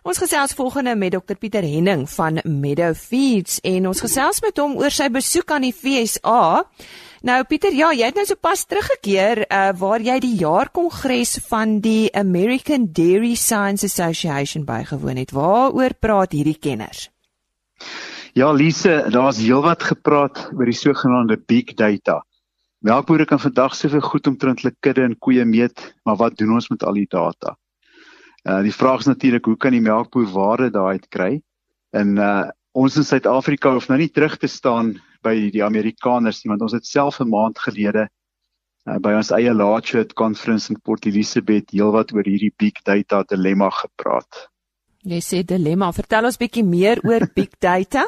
Ons 0.04 0.20
gesels 0.20 0.52
volgende 0.54 0.92
met 1.00 1.14
Dr 1.16 1.38
Pieter 1.40 1.64
Henning 1.64 2.04
van 2.12 2.42
Meadow 2.44 2.92
Feeds 2.92 3.62
en 3.64 3.88
ons 3.88 4.02
gesels 4.04 4.42
met 4.44 4.60
hom 4.60 4.76
oor 4.78 4.92
sy 4.92 5.08
besoek 5.10 5.54
aan 5.56 5.64
die 5.64 5.72
FSA. 5.74 6.42
Nou 7.26 7.38
Pieter, 7.48 7.72
ja, 7.74 7.94
jy 7.96 8.12
het 8.12 8.20
nou 8.20 8.28
sopas 8.28 8.66
teruggekeer 8.68 9.46
uh, 9.48 9.72
waar 9.80 10.04
jy 10.04 10.20
die 10.28 10.36
jaarkongres 10.44 11.38
van 11.48 11.80
die 11.80 12.12
American 12.12 12.92
Dairy 12.92 13.34
Science 13.40 13.88
Association 13.88 14.68
bygewoon 14.68 15.24
het. 15.24 15.32
Waaroor 15.32 15.96
praat 16.04 16.36
hierdie 16.36 16.60
kenners? 16.60 17.08
Ja, 18.36 18.52
Lise, 18.52 19.06
daar's 19.08 19.40
heelwat 19.40 19.88
gepraat 19.88 20.50
oor 20.52 20.68
die 20.68 20.76
sogenaamde 20.76 21.40
big 21.48 21.78
data. 21.80 22.26
Melkbore 22.86 23.26
kan 23.26 23.40
vandag 23.42 23.74
soveel 23.74 24.04
goed 24.06 24.28
omtrent 24.30 24.62
hulle 24.62 24.76
kudde 24.80 25.02
en 25.08 25.16
koeie 25.18 25.46
meet, 25.46 25.82
maar 26.06 26.20
wat 26.20 26.36
doen 26.38 26.52
ons 26.54 26.68
met 26.70 26.84
al 26.86 27.00
die 27.00 27.10
data? 27.10 27.56
Uh 28.46 28.60
die 28.62 28.74
vraag 28.74 29.02
is 29.02 29.10
natuurlik 29.10 29.48
hoe 29.50 29.58
kan 29.58 29.74
die 29.74 29.82
melkboer 29.82 30.28
waarde 30.30 30.70
daaruit 30.70 31.08
kry? 31.10 31.32
En 31.90 32.18
uh 32.18 32.44
ons 32.76 32.98
in 33.00 33.08
Suid-Afrika 33.08 33.72
hoef 33.72 33.88
nou 33.88 33.98
nie 33.98 34.12
terug 34.12 34.36
te 34.38 34.48
staan 34.52 34.98
by 35.24 35.34
die 35.50 35.64
Amerikaners 35.64 36.44
nie, 36.44 36.52
want 36.52 36.62
ons 36.62 36.76
het 36.76 36.86
self 36.86 37.22
'n 37.24 37.30
maand 37.32 37.58
gelede 37.60 38.04
uh, 38.86 38.98
by 39.00 39.14
ons 39.16 39.32
eie 39.32 39.54
Larchwood 39.54 40.14
conference 40.14 40.70
in 40.70 40.82
Port 40.82 41.06
Elizabeth 41.06 41.72
heelwat 41.72 42.14
oor 42.14 42.28
hierdie 42.28 42.54
big 42.58 42.84
data 42.84 43.24
dilemma 43.24 43.70
gepraat. 43.70 44.50
Jy 45.06 45.22
sê 45.22 45.42
dilemma, 45.42 45.94
vertel 45.94 46.26
ons 46.26 46.38
bietjie 46.38 46.66
meer 46.66 47.02
oor 47.06 47.26
big 47.34 47.56
data. 47.60 48.06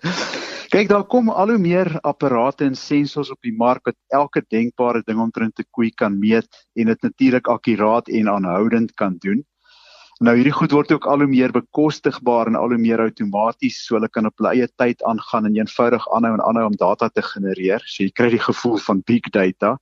Kyk, 0.70 0.86
daar 0.86 1.02
kom 1.10 1.32
al 1.34 1.50
hoe 1.50 1.58
meer 1.58 1.88
apparate 2.06 2.62
en 2.62 2.76
sensors 2.78 3.32
op 3.34 3.40
die 3.42 3.50
mark 3.58 3.88
wat 3.88 3.96
elke 4.14 4.38
denkbare 4.54 5.00
ding 5.02 5.18
omtrent 5.18 5.58
'n 5.58 5.66
koei 5.74 5.88
kan 5.90 6.18
meet 6.18 6.46
en 6.78 6.86
dit 6.86 7.00
natuurlik 7.02 7.48
akkuraat 7.50 8.08
en 8.08 8.28
aanhoudend 8.30 8.92
kan 8.94 9.16
doen. 9.18 9.40
Nou 10.20 10.36
hierdie 10.36 10.54
goed 10.54 10.70
word 10.70 10.92
ook 10.92 11.06
al 11.06 11.24
hoe 11.24 11.26
meer 11.26 11.50
bekostigbaar 11.50 12.46
en 12.46 12.54
al 12.54 12.68
hoe 12.70 12.78
meer 12.78 13.00
outomaties, 13.00 13.80
so 13.82 13.96
hulle 13.96 14.08
kan 14.08 14.26
op 14.26 14.38
hulle 14.38 14.52
eie 14.54 14.68
tyd 14.78 15.02
aangaan 15.02 15.46
en 15.46 15.56
eenvoudig 15.56 16.06
aanhou 16.14 16.34
en 16.34 16.44
aanhou 16.46 16.66
om 16.66 16.76
data 16.76 17.08
te 17.08 17.22
genereer. 17.22 17.82
So 17.86 18.04
jy 18.04 18.10
kry 18.10 18.30
die 18.30 18.44
gevoel 18.46 18.78
van 18.78 19.02
big 19.06 19.26
data. 19.34 19.78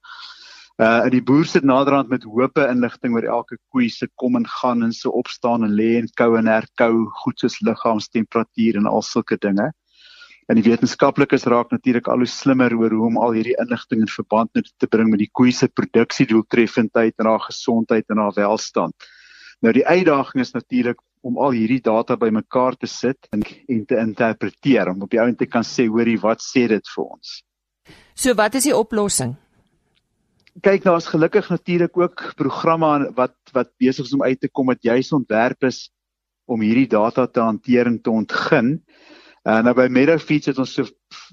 Uh 0.81 1.05
en 1.05 1.11
die 1.11 1.21
boer 1.23 1.45
sit 1.45 1.65
naderhand 1.65 2.09
met 2.09 2.25
hoope 2.25 2.65
inligting 2.65 3.13
oor 3.13 3.29
elke 3.29 3.59
koei 3.69 3.91
se 3.91 4.09
kom 4.15 4.37
en 4.37 4.47
gaan 4.47 4.83
en 4.83 4.93
se 4.93 5.11
opstaan 5.11 5.65
en 5.65 5.77
lê 5.77 5.99
en 5.99 6.09
kou 6.15 6.39
en 6.39 6.47
herkou, 6.47 7.05
goed 7.25 7.39
soos 7.39 7.61
liggaamstemperatuur 7.61 8.77
en 8.77 8.87
al 8.87 9.03
sulke 9.03 9.37
dinge. 9.37 9.69
En 10.49 10.57
die 10.57 10.65
wetenskaplikes 10.65 11.45
raak 11.45 11.75
natuurlik 11.75 12.07
al 12.09 12.23
hoe 12.25 12.31
slimmer 12.31 12.73
oor 12.73 12.95
hoe 12.97 13.07
om 13.11 13.19
al 13.21 13.35
hierdie 13.37 13.57
inligting 13.61 14.01
in 14.07 14.09
verband 14.09 14.57
te 14.57 14.89
bring 14.89 15.11
met 15.13 15.21
die 15.21 15.29
koei 15.33 15.53
se 15.53 15.69
produksie 15.69 16.25
doeltreffendheid 16.31 17.19
en 17.21 17.29
haar 17.29 17.45
gesondheid 17.45 18.09
en 18.09 18.23
haar 18.23 18.33
welstand. 18.37 19.09
Nou 19.61 19.75
die 19.77 19.85
uitdaging 19.85 20.41
is 20.45 20.55
natuurlik 20.55 21.03
om 21.27 21.37
al 21.37 21.53
hierdie 21.53 21.83
data 21.85 22.17
bymekaar 22.17 22.79
te 22.81 22.89
sit 22.89 23.29
en, 23.35 23.43
en 23.43 23.85
te 23.85 23.99
interpreteer 24.01 24.89
om 24.95 25.05
op 25.05 25.13
die 25.13 25.21
ount 25.21 25.39
te 25.39 25.51
kan 25.51 25.67
sê 25.67 25.89
hoorie 25.91 26.17
wat 26.23 26.41
sê 26.45 26.65
dit 26.71 26.95
vir 26.95 27.05
ons. 27.05 27.35
So 28.15 28.33
wat 28.39 28.57
is 28.57 28.71
die 28.71 28.77
oplossing? 28.77 29.37
Kyk, 30.65 30.83
daar's 30.83 31.07
gelukkig 31.07 31.51
natuurlik 31.53 31.97
ook 31.99 32.25
programme 32.39 33.13
wat 33.19 33.37
wat 33.53 33.71
besig 33.79 34.09
is 34.09 34.17
om 34.17 34.25
uit 34.25 34.41
te 34.41 34.49
kom 34.49 34.73
wat 34.73 34.83
juis 34.83 35.13
ontwerp 35.13 35.69
is 35.69 35.91
om 36.49 36.65
hierdie 36.65 36.89
data 36.89 37.27
te 37.29 37.45
hanteer 37.45 37.87
en 37.87 38.01
te 38.01 38.11
ontgin. 38.11 38.79
Uh, 39.49 39.63
nou 39.65 39.73
by 39.73 39.87
Meadowfeeds 39.89 40.51
het 40.51 40.59
ons 40.61 40.75
so 40.77 40.85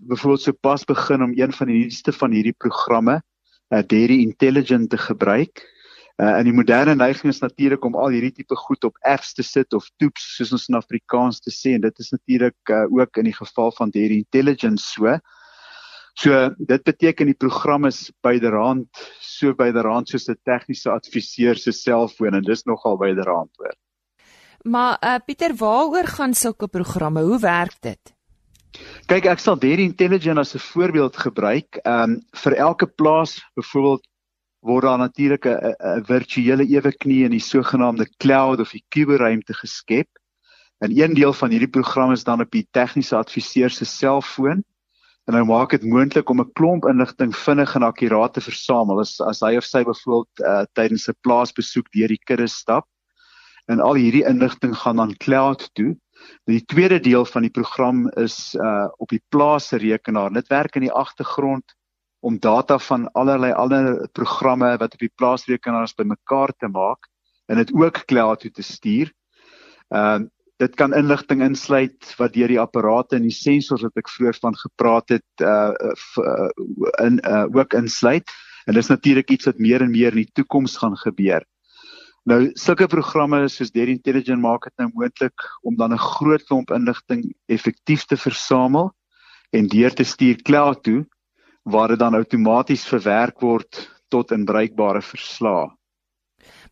byvoorbeeld 0.08 0.44
so 0.46 0.56
pas 0.64 0.86
begin 0.88 1.24
om 1.26 1.34
een 1.36 1.52
van 1.52 1.68
die 1.68 1.82
nuutste 1.82 2.14
van 2.16 2.32
hierdie 2.32 2.56
programme, 2.56 3.18
uh, 3.74 3.82
Dairy 3.84 4.22
Intelligent 4.24 4.88
te 4.94 5.00
gebruik. 5.02 5.60
Uh, 6.16 6.30
en 6.38 6.48
die 6.48 6.54
moderne 6.56 6.94
neiging 6.96 7.34
is 7.34 7.42
natuurlik 7.44 7.84
om 7.84 7.98
al 8.00 8.14
hierdie 8.16 8.32
tipe 8.38 8.56
goed 8.56 8.88
op 8.88 8.96
apps 9.04 9.34
te 9.36 9.44
sit 9.44 9.76
of 9.76 9.90
toeps 10.00 10.30
soos 10.38 10.54
ons 10.56 10.70
in 10.72 10.80
Afrikaans 10.80 11.44
te 11.44 11.52
sê 11.52 11.74
en 11.76 11.84
dit 11.84 12.00
is 12.00 12.14
natuurlik 12.16 12.72
uh, 12.72 12.86
ook 12.88 13.20
in 13.20 13.28
die 13.28 13.36
geval 13.36 13.76
van 13.76 13.92
hierdie 13.92 14.22
intelligence 14.24 14.88
so. 14.94 15.18
So 16.16 16.40
dit 16.56 16.88
beteken 16.88 17.34
die 17.34 17.36
program 17.36 17.90
is 17.92 18.14
byderhand 18.24 18.88
so 19.20 19.52
byderhand 19.60 20.08
soos 20.08 20.30
'n 20.32 20.40
tegniese 20.48 20.88
adviseur 20.88 21.60
se 21.60 21.76
selfoon 21.76 22.40
en 22.40 22.48
dis 22.48 22.64
nogal 22.64 22.96
byderhand 22.96 23.52
hoor. 23.60 23.76
Maar 24.66 24.98
uh, 25.02 25.16
Pieter, 25.26 25.56
waaroor 25.56 26.08
gaan 26.08 26.34
sulke 26.34 26.68
programme? 26.68 27.22
Hoe 27.22 27.40
werk 27.40 27.76
dit? 27.80 28.14
Kyk, 29.06 29.28
ek 29.30 29.40
sal 29.40 29.60
hierdie 29.62 29.86
intelligence 29.86 30.42
as 30.42 30.56
'n 30.58 30.66
voorbeeld 30.74 31.18
gebruik. 31.18 31.78
Ehm 31.84 32.18
um, 32.18 32.22
vir 32.44 32.54
elke 32.58 32.88
plaas, 32.88 33.38
byvoorbeeld 33.54 34.08
word 34.66 34.84
daar 34.84 34.98
natuurlik 34.98 35.46
'n 35.46 36.04
virtuele 36.10 36.66
ewe 36.66 36.92
knie 36.98 37.24
in 37.24 37.32
die 37.32 37.46
sogenaamde 37.46 38.10
cloud 38.18 38.60
of 38.60 38.72
die 38.72 38.84
kuberruimte 38.90 39.54
geskep. 39.54 40.10
En 40.82 40.98
een 40.98 41.14
deel 41.14 41.34
van 41.34 41.50
hierdie 41.50 41.70
program 41.78 42.12
is 42.12 42.24
dan 42.24 42.42
op 42.42 42.52
die 42.52 42.68
tegniese 42.72 43.16
adviseur 43.16 43.70
se 43.70 43.86
selfoon 43.86 44.64
en 45.26 45.34
hy 45.34 45.44
maak 45.46 45.70
dit 45.70 45.84
moontlik 45.84 46.30
om 46.30 46.42
'n 46.42 46.54
klomp 46.54 46.86
inligting 46.86 47.36
vinnig 47.36 47.76
en 47.76 47.84
akkuraat 47.84 48.34
te 48.34 48.42
versamel 48.42 49.00
as 49.00 49.22
as 49.22 49.40
hy 49.40 49.56
of 49.58 49.64
sy 49.64 49.84
byvoorbeeld 49.84 50.42
uh, 50.42 50.66
tydens 50.74 51.08
'n 51.08 51.22
plaasbesoek 51.22 51.92
deur 51.92 52.08
die 52.08 52.24
kudde 52.26 52.48
stap. 52.48 52.90
En 53.66 53.80
al 53.80 53.98
hierdie 53.98 54.26
inligting 54.26 54.76
gaan 54.78 54.96
dan 55.02 55.16
cloud 55.18 55.70
toe. 55.74 55.96
Die 56.50 56.66
tweede 56.66 57.00
deel 57.00 57.26
van 57.26 57.42
die 57.42 57.52
program 57.52 58.06
is 58.10 58.54
uh 58.54 58.88
op 58.98 59.10
die 59.10 59.24
plaas 59.30 59.72
rekenaar. 59.72 60.34
Dit 60.34 60.48
werk 60.48 60.76
in 60.76 60.86
die 60.88 60.94
agtergrond 60.94 61.76
om 62.26 62.40
data 62.40 62.78
van 62.80 63.12
allerlei 63.12 63.52
ander 63.54 64.10
programme 64.12 64.78
wat 64.78 64.94
op 64.94 65.00
die 65.00 65.14
plaasrekenaars 65.16 65.94
bymekaar 65.94 66.54
te 66.58 66.68
maak 66.68 67.10
en 67.46 67.62
dit 67.62 67.74
ook 67.74 68.06
cloud 68.06 68.40
toe 68.40 68.52
te 68.52 68.64
stuur. 68.64 69.12
Ehm 69.90 70.22
uh, 70.22 70.32
dit 70.56 70.76
kan 70.80 70.94
inligting 70.96 71.42
insluit 71.44 72.14
wat 72.16 72.32
deur 72.34 72.48
die 72.48 72.60
apparate 72.60 73.18
en 73.18 73.26
die 73.28 73.36
sensors 73.36 73.82
wat 73.84 73.98
ek 74.00 74.08
vroeër 74.08 74.38
van 74.40 74.56
gepraat 74.56 75.12
het 75.12 75.44
uh, 75.44 75.74
uh 75.76 76.48
in 77.04 77.20
uh 77.28 77.44
ook 77.52 77.76
insluit. 77.76 78.32
En 78.66 78.74
dis 78.74 78.88
natuurlik 78.88 79.30
iets 79.30 79.46
wat 79.46 79.60
meer 79.60 79.84
en 79.84 79.92
meer 79.92 80.16
in 80.16 80.24
die 80.24 80.32
toekoms 80.40 80.78
gaan 80.78 80.96
gebeur. 80.98 81.44
Nou 82.26 82.40
sulke 82.58 82.88
programme 82.90 83.44
soos 83.54 83.70
Dairy 83.70 83.94
Intelligent 83.94 84.42
maak 84.42 84.64
dit 84.66 84.74
nou 84.82 84.88
moontlik 84.96 85.44
om 85.62 85.76
dan 85.78 85.94
'n 85.94 86.02
groot 86.02 86.44
klomp 86.44 86.72
inligting 86.72 87.36
effektief 87.46 88.06
te 88.06 88.18
versamel 88.18 88.90
en 89.52 89.68
deur 89.68 89.94
te 89.94 90.04
stuur 90.04 90.42
cloud 90.42 90.84
toe 90.84 91.06
waar 91.64 91.88
dit 91.88 92.00
dan 92.00 92.16
outomaties 92.16 92.86
verwerk 92.86 93.42
word 93.42 93.90
tot 94.10 94.32
in 94.32 94.46
bruikbare 94.46 95.02
verslae. 95.02 95.70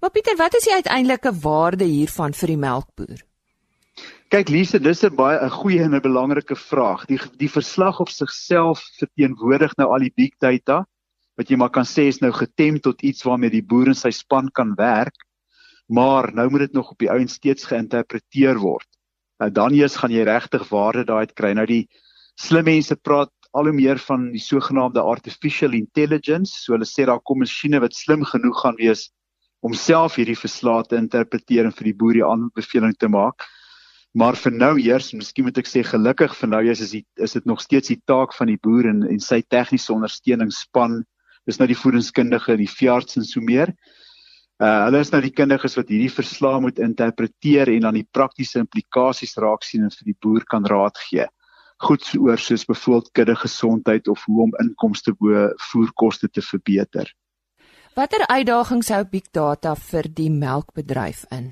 Maar 0.02 0.10
Pieter, 0.10 0.36
wat 0.38 0.56
is 0.56 0.64
die 0.64 0.74
uiteindelike 0.74 1.32
waarde 1.42 1.86
hiervan 1.86 2.34
vir 2.34 2.48
die 2.48 2.58
melkboer? 2.58 3.22
Kyk 4.34 4.50
Lise, 4.50 4.80
dis 4.80 5.04
'n 5.04 5.16
baie 5.16 5.38
'n 5.38 5.50
goeie 5.50 5.84
en 5.84 5.94
'n 5.94 6.02
belangrike 6.02 6.56
vraag. 6.56 7.06
Die 7.06 7.20
die 7.38 7.50
verslag 7.50 8.00
op 8.00 8.10
sigself 8.10 8.82
verteenwoordig 8.98 9.76
nou 9.78 9.88
al 9.94 10.00
die 10.00 10.14
big 10.16 10.34
data 10.40 10.86
wat 11.38 11.50
jy 11.50 11.58
maar 11.58 11.70
kan 11.70 11.86
sê 11.86 12.08
is 12.10 12.22
nou 12.22 12.32
getem 12.32 12.80
tot 12.80 13.02
iets 13.02 13.24
waarmee 13.24 13.50
die 13.50 13.66
boer 13.66 13.88
en 13.88 13.96
sy 13.96 14.10
span 14.10 14.50
kan 14.52 14.74
werk. 14.76 15.23
Maar 15.94 16.32
nou 16.34 16.50
moet 16.50 16.66
dit 16.66 16.74
nog 16.74 16.92
op 16.92 17.00
die 17.04 17.12
ouens 17.12 17.38
steeds 17.38 17.68
geïnterpreteer 17.70 18.58
word. 18.62 18.88
Nou 19.42 19.52
dan 19.52 19.76
eers 19.78 19.98
gaan 20.02 20.14
jy 20.14 20.26
regtig 20.26 20.66
waarde 20.72 21.06
daai 21.10 21.28
uit 21.28 21.34
kry. 21.38 21.54
Nou 21.54 21.66
die 21.70 21.84
slim 22.40 22.66
mense 22.66 22.96
praat 22.96 23.32
al 23.54 23.70
hoe 23.70 23.76
meer 23.78 24.00
van 24.02 24.32
die 24.34 24.42
sogenaamde 24.42 25.02
artificial 25.02 25.76
intelligence. 25.78 26.56
So 26.64 26.74
hulle 26.74 26.90
sê 26.90 27.06
daar 27.06 27.22
kom 27.22 27.44
masjiene 27.44 27.82
wat 27.84 27.94
slim 27.94 28.26
genoeg 28.26 28.64
gaan 28.64 28.80
wees 28.80 29.12
om 29.64 29.76
self 29.78 30.18
hierdie 30.20 30.38
verslae 30.38 30.84
te 30.90 30.98
interpreteer 31.00 31.70
en 31.70 31.76
vir 31.76 31.92
die 31.92 31.98
boer 32.00 32.18
die 32.18 32.26
aanbeveling 32.26 32.96
te 33.00 33.10
maak. 33.12 33.46
Maar 34.14 34.38
vir 34.38 34.54
nou 34.54 34.74
eers, 34.82 35.14
miskien 35.18 35.48
moet 35.48 35.58
ek 35.58 35.70
sê 35.70 35.82
gelukkig 35.88 36.34
vir 36.38 36.50
nou 36.50 36.62
eers 36.66 36.82
is 36.86 36.92
dit 36.98 37.26
is 37.26 37.34
dit 37.38 37.46
nog 37.50 37.62
steeds 37.62 37.94
die 37.94 38.02
taak 38.10 38.34
van 38.38 38.52
die 38.52 38.60
boer 38.62 38.90
en 38.90 39.06
en 39.10 39.22
sy 39.22 39.42
tegniese 39.56 39.94
ondersteuningsspan. 39.94 41.02
Dis 41.50 41.60
nou 41.60 41.68
die 41.70 41.78
voedingskundige, 41.78 42.58
die 42.58 42.70
veearts 42.70 43.18
en 43.20 43.26
so 43.28 43.42
meer. 43.42 43.74
Uh 44.64 44.84
hulle 44.86 45.04
is 45.04 45.12
nou 45.12 45.20
die 45.24 45.34
kundiges 45.36 45.76
wat 45.76 45.90
hierdie 45.92 46.12
verslae 46.14 46.62
moet 46.64 46.80
interpreteer 46.80 47.72
en 47.74 47.88
dan 47.90 47.98
die 48.00 48.08
praktiese 48.16 48.62
implikasies 48.64 49.36
raak 49.44 49.66
sien 49.68 49.84
en 49.84 49.92
vir 49.92 50.14
die 50.14 50.20
boer 50.24 50.46
kan 50.48 50.68
raad 50.70 51.00
gee 51.10 51.28
goed 51.84 52.06
oor 52.20 52.40
soos 52.40 52.66
byvoorbeeld 52.66 53.12
kudde 53.12 53.36
gesondheid 53.36 54.08
of 54.08 54.24
hoe 54.26 54.42
om 54.48 54.56
inkomste 54.64 55.14
bo 55.20 55.50
voerkoste 55.72 56.30
te 56.30 56.42
verbeter. 56.42 57.12
Watter 57.96 58.26
uitdagings 58.28 58.90
hou 58.90 59.04
big 59.06 59.30
data 59.32 59.76
vir 59.92 60.10
die 60.10 60.32
melkbedryf 60.34 61.26
in? 61.32 61.52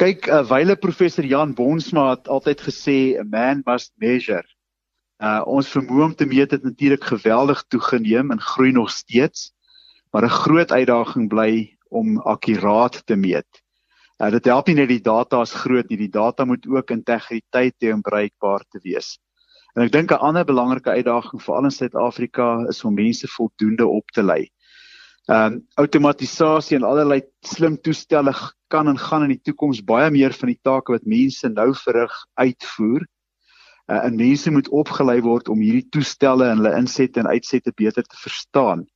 Kyk, 0.00 0.26
uh, 0.26 0.42
wyle 0.48 0.76
professor 0.80 1.26
Jan 1.26 1.52
Bonsma 1.54 2.08
het 2.14 2.28
altyd 2.28 2.64
gesê 2.66 2.98
a 3.20 3.24
man 3.24 3.62
must 3.66 3.92
measure. 4.00 4.46
Uh 5.22 5.42
ons 5.46 5.68
vermoë 5.70 6.08
om 6.08 6.14
te 6.14 6.26
meet 6.26 6.56
het 6.56 6.64
natuurlik 6.64 7.04
geweldig 7.04 7.62
toegeneem 7.70 8.32
en 8.34 8.40
groei 8.40 8.72
nog 8.72 8.90
steeds, 8.90 9.52
maar 10.14 10.24
'n 10.24 10.38
groot 10.46 10.70
uitdaging 10.72 11.28
bly 11.28 11.76
om 11.88 12.20
akkuraat 12.20 13.02
te 13.06 13.16
meet. 13.16 13.62
Uh, 14.22 14.30
dit 14.30 14.44
help 14.44 14.66
nie 14.66 14.76
net 14.78 14.88
die 14.88 15.02
data 15.02 15.40
is 15.42 15.52
groot 15.52 15.88
nie, 15.90 15.98
die 15.98 16.12
data 16.14 16.44
moet 16.44 16.66
ook 16.70 16.90
integriteit 16.94 17.74
hê 17.82 17.90
om 17.92 18.02
bruikbaar 18.02 18.62
te 18.70 18.78
wees. 18.82 19.18
En 19.74 19.82
ek 19.82 19.90
dink 19.92 20.12
'n 20.12 20.22
ander 20.22 20.44
belangrike 20.44 20.90
uitdaging 20.90 21.42
veral 21.42 21.64
in 21.64 21.74
Suid-Afrika 21.74 22.66
is 22.68 22.84
om 22.84 22.94
mense 22.94 23.26
voldoende 23.26 23.86
op 23.86 24.06
te 24.14 24.22
lei. 24.22 24.46
Ehm 25.26 25.52
um, 25.52 25.66
outomatisasie 25.74 26.76
en 26.76 26.86
allerlei 26.86 27.22
slim 27.42 27.76
toestelle 27.80 28.34
kan 28.68 28.88
en 28.88 28.98
gaan 28.98 29.22
in 29.22 29.34
die 29.34 29.42
toekoms 29.42 29.82
baie 29.82 30.10
meer 30.10 30.32
van 30.32 30.48
die 30.48 30.60
take 30.62 30.92
wat 30.92 31.06
mense 31.06 31.48
nou 31.48 31.74
verrig 31.74 32.14
uitvoer. 32.34 33.02
Uh, 33.90 34.04
en 34.04 34.16
mense 34.16 34.50
moet 34.50 34.68
opgelei 34.68 35.20
word 35.20 35.48
om 35.48 35.58
hierdie 35.58 35.88
toestelle 35.90 36.46
en 36.48 36.62
hulle 36.62 36.78
insette 36.78 37.20
en 37.20 37.26
uitsette 37.26 37.72
beter 37.74 38.02
te 38.02 38.16
verstaan. 38.16 38.86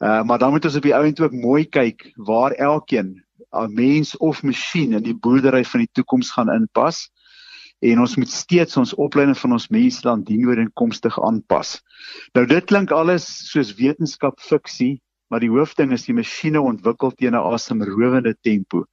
Uh, 0.00 0.22
maar 0.24 0.38
dan 0.38 0.50
moet 0.50 0.64
ons 0.64 0.76
op 0.76 0.82
die 0.82 0.96
ount 0.96 1.20
ook 1.20 1.32
mooi 1.32 1.66
kyk 1.68 2.12
waar 2.16 2.52
elkeen 2.56 3.20
'n 3.52 3.74
mens 3.74 4.16
of 4.16 4.42
masjien 4.42 4.92
in 4.92 5.02
die 5.02 5.14
boerdery 5.14 5.64
van 5.64 5.80
die 5.80 5.90
toekoms 5.92 6.30
gaan 6.30 6.48
inpas 6.48 7.10
en 7.80 8.00
ons 8.00 8.16
moet 8.16 8.30
steeds 8.30 8.76
ons 8.76 8.94
opleiding 8.94 9.38
van 9.38 9.52
ons 9.56 9.68
mense 9.68 10.00
dan 10.04 10.24
dienooreenkomstig 10.24 11.16
aanpas. 11.24 11.80
Nou 12.36 12.46
dit 12.46 12.64
klink 12.64 12.92
alles 12.92 13.26
soos 13.50 13.72
wetenskap 13.78 14.40
fiksie, 14.40 15.00
maar 15.32 15.40
die 15.40 15.52
hoofding 15.52 15.92
is 15.96 16.04
die 16.04 16.16
masjiene 16.16 16.60
ontwikkel 16.60 17.12
teen 17.16 17.34
'n 17.34 17.52
asemrowende 17.52 18.34
tempo. 18.42 18.84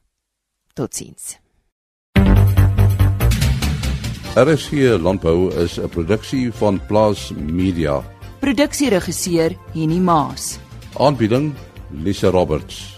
Totsiens. 0.72 1.38
RSG 4.34 4.72
Landbou 5.00 5.54
is 5.54 5.80
'n 5.80 5.88
produksie 5.88 6.52
van 6.52 6.86
Plaas 6.86 7.32
Media. 7.36 8.04
Produksieregisseur 8.38 9.56
Henny 9.72 9.98
Maas 9.98 10.58
Aanbieding 10.96 11.54
Lisa 11.90 12.30
Roberts 12.30 12.97